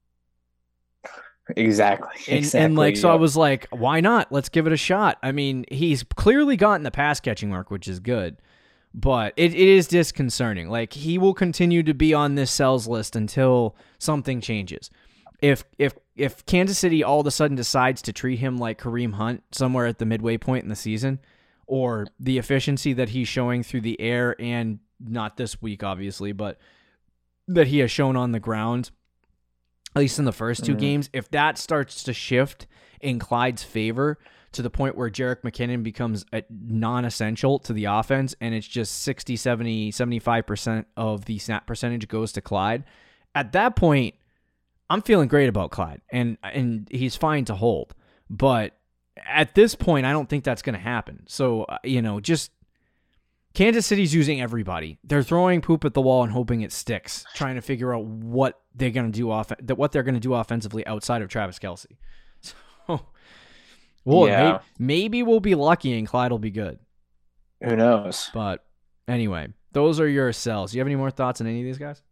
Exactly. 1.57 2.09
And, 2.29 2.39
exactly. 2.39 2.65
and 2.65 2.77
like 2.77 2.97
so, 2.97 3.11
I 3.11 3.17
was 3.17 3.37
like, 3.37 3.67
why 3.71 4.01
not? 4.01 4.31
Let's 4.31 4.49
give 4.49 4.67
it 4.67 4.73
a 4.73 4.77
shot. 4.77 5.19
I 5.23 5.33
mean, 5.33 5.65
he's 5.71 6.05
clearly 6.05 6.57
gotten 6.57 6.85
the 6.85 6.91
pass 6.91 7.19
catching 7.21 7.51
work, 7.51 7.71
which 7.71 7.89
is 7.89 7.99
good. 7.99 8.37
But 8.95 9.33
it, 9.37 9.53
it 9.55 9.69
is 9.69 9.87
disconcerting. 9.89 10.69
Like 10.69 10.93
he 10.93 11.17
will 11.19 11.35
continue 11.35 11.83
to 11.83 11.95
be 11.95 12.13
on 12.13 12.35
this 12.35 12.51
sells 12.51 12.87
list 12.87 13.17
until 13.17 13.75
something 13.99 14.41
changes. 14.41 14.91
If 15.41 15.65
if 15.79 15.95
if 16.15 16.45
Kansas 16.47 16.79
City 16.79 17.03
all 17.03 17.21
of 17.21 17.27
a 17.27 17.31
sudden 17.31 17.57
decides 17.57 18.03
to 18.03 18.13
treat 18.13 18.39
him 18.39 18.59
like 18.59 18.79
Kareem 18.81 19.15
Hunt 19.15 19.43
somewhere 19.53 19.87
at 19.87 19.99
the 19.99 20.05
midway 20.05 20.37
point 20.37 20.63
in 20.63 20.69
the 20.69 20.77
season, 20.77 21.21
or 21.67 22.07
the 22.21 22.37
efficiency 22.39 22.93
that 22.93 23.09
he's 23.09 23.29
showing 23.29 23.63
through 23.63 23.81
the 23.81 23.99
air 24.01 24.37
and 24.39 24.79
not 25.01 25.37
this 25.37 25.61
week 25.63 25.83
obviously, 25.83 26.33
but 26.33 26.59
that 27.49 27.69
he 27.69 27.79
has 27.79 27.91
shown 27.91 28.15
on 28.15 28.33
the 28.33 28.39
ground, 28.41 28.91
at 29.97 30.01
least 30.01 30.19
in 30.19 30.27
the 30.27 30.33
1st 30.33 30.65
two 30.65 30.75
Mhm. 30.77 30.79
games, 30.79 31.11
if 31.13 31.29
that 31.31 31.59
starts 31.59 32.05
to 32.05 32.13
shift 32.13 32.67
in 33.01 33.19
Clyde's 33.19 33.65
favor 33.65 34.19
to 34.53 34.63
the 34.63 34.71
point 34.71 34.97
where 34.97 35.11
Jerick 35.11 35.43
McKinnon 35.43 35.83
becomes 35.83 36.25
a 36.33 36.43
non-essential 36.51 37.59
to 37.61 37.73
the 37.73 37.87
offense 37.87 38.35
and 38.41 38.55
it's 38.55 38.67
just 38.67 39.03
60, 39.03 39.37
70, 39.37 39.93
75% 39.93 40.85
of 40.97 41.25
the 41.25 41.39
snap 41.39 41.67
percentage 41.67 42.09
goes 42.09 42.33
to 42.33 42.41
Clyde, 42.41 42.85
at 43.35 43.53
that 43.53 43.77
point 43.77 44.15
I'm 44.91 45.03
feeling 45.03 45.29
great 45.29 45.49
about 45.49 45.71
Clyde 45.71 46.03
and 46.11 46.37
and 46.43 46.89
he's 46.91 47.17
fine 47.17 47.45
to 47.47 47.55
hold. 47.55 47.95
But 48.29 48.77
at 49.27 49.55
this 49.55 49.75
point 49.75 50.07
I 50.07 50.13
don't 50.13 50.29
think 50.29 50.45
that's 50.45 50.63
going 50.63 50.75
to 50.75 50.81
happen. 50.81 51.25
So, 51.27 51.65
uh, 51.65 51.79
you 51.85 52.03
know, 52.03 52.21
just 52.21 52.51
Kansas 53.55 53.87
City's 53.87 54.15
using 54.15 54.41
everybody. 54.41 54.99
They're 55.05 55.23
throwing 55.23 55.61
poop 55.61 55.85
at 55.85 55.95
the 55.95 56.01
wall 56.01 56.23
and 56.23 56.33
hoping 56.33 56.63
it 56.63 56.73
sticks, 56.73 57.25
trying 57.35 57.57
to 57.57 57.61
figure 57.61 57.95
out 57.95 58.05
what 58.05 58.61
they're 58.75 58.91
going 58.91 59.11
to 59.11 59.17
do 59.17 59.31
off 59.31 59.53
that 59.61 59.77
what 59.77 59.93
they're 59.93 60.03
going 60.03 60.15
to 60.15 60.21
do 60.21 60.35
offensively 60.35 60.87
outside 60.87 61.23
of 61.23 61.29
Travis 61.29 61.59
Kelce. 61.59 61.87
Well, 64.05 64.27
Yeah. 64.29 64.61
may- 64.79 64.87
maybe 64.87 65.23
we'll 65.23 65.41
be 65.41 65.55
lucky 65.55 65.97
and 65.99 66.07
Clyde 66.07 66.31
will 66.33 66.39
be 66.39 66.51
good. 66.51 66.79
who 67.63 67.77
knows? 67.77 68.29
But 68.35 68.65
anyway, 69.07 69.49
those 69.73 70.01
are 70.01 70.09
your 70.09 70.33
sells. 70.33 70.73
Do 70.73 70.77
you 70.79 70.81
have 70.81 70.89
any 70.89 70.97
more 70.97 71.11
thoughts 71.13 71.41
on 71.41 71.47
any 71.47 71.61
of 71.61 71.65
these 71.65 71.79
guys? 71.79 72.03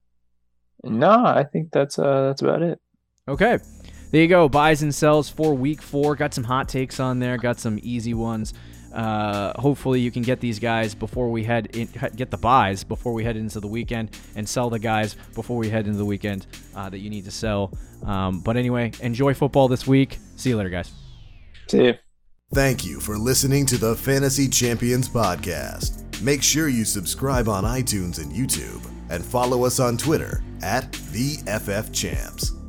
No, 0.84 1.10
I 1.26 1.42
think 1.44 1.72
that's 1.72 1.98
uh 1.98 2.26
that's 2.28 2.40
about 2.42 2.62
it. 2.62 2.78
Okay. 3.28 3.58
There 4.12 4.22
you 4.22 4.28
go. 4.28 4.48
Buys 4.48 4.82
and 4.82 4.94
sells 4.94 5.28
for 5.28 5.54
week 5.54 5.82
four. 5.82 6.14
Got 6.16 6.34
some 6.34 6.44
hot 6.44 6.68
takes 6.68 6.98
on 7.00 7.18
there. 7.18 7.36
Got 7.36 7.58
some 7.60 7.78
easy 7.82 8.14
ones. 8.14 8.54
Uh, 8.92 9.52
hopefully 9.60 10.00
you 10.00 10.10
can 10.10 10.22
get 10.22 10.40
these 10.40 10.58
guys 10.58 10.96
before 10.96 11.30
we 11.30 11.44
head 11.44 11.66
in, 11.76 11.88
get 12.16 12.28
the 12.32 12.36
buys 12.36 12.82
before 12.82 13.12
we 13.12 13.22
head 13.22 13.36
into 13.36 13.60
the 13.60 13.68
weekend 13.68 14.10
and 14.34 14.48
sell 14.48 14.68
the 14.68 14.80
guys 14.80 15.14
before 15.34 15.56
we 15.56 15.68
head 15.70 15.86
into 15.86 15.98
the 15.98 16.04
weekend 16.04 16.46
uh, 16.74 16.88
that 16.90 16.98
you 16.98 17.08
need 17.08 17.24
to 17.24 17.30
sell. 17.30 17.72
Um, 18.04 18.40
but 18.40 18.56
anyway, 18.56 18.90
enjoy 19.00 19.32
football 19.34 19.68
this 19.68 19.86
week. 19.86 20.18
See 20.34 20.50
you 20.50 20.56
later, 20.56 20.70
guys. 20.70 20.90
See 21.70 21.84
you. 21.84 21.94
Thank 22.52 22.84
you 22.84 22.98
for 22.98 23.16
listening 23.16 23.64
to 23.66 23.78
the 23.78 23.94
Fantasy 23.94 24.48
Champions 24.48 25.08
Podcast. 25.08 26.20
Make 26.20 26.42
sure 26.42 26.66
you 26.66 26.84
subscribe 26.84 27.48
on 27.48 27.62
iTunes 27.62 28.20
and 28.20 28.32
YouTube 28.32 28.84
and 29.08 29.24
follow 29.24 29.64
us 29.64 29.78
on 29.78 29.96
Twitter 29.96 30.42
at 30.62 30.90
the 31.12 31.36
FF 31.46 31.92
Champs. 31.92 32.59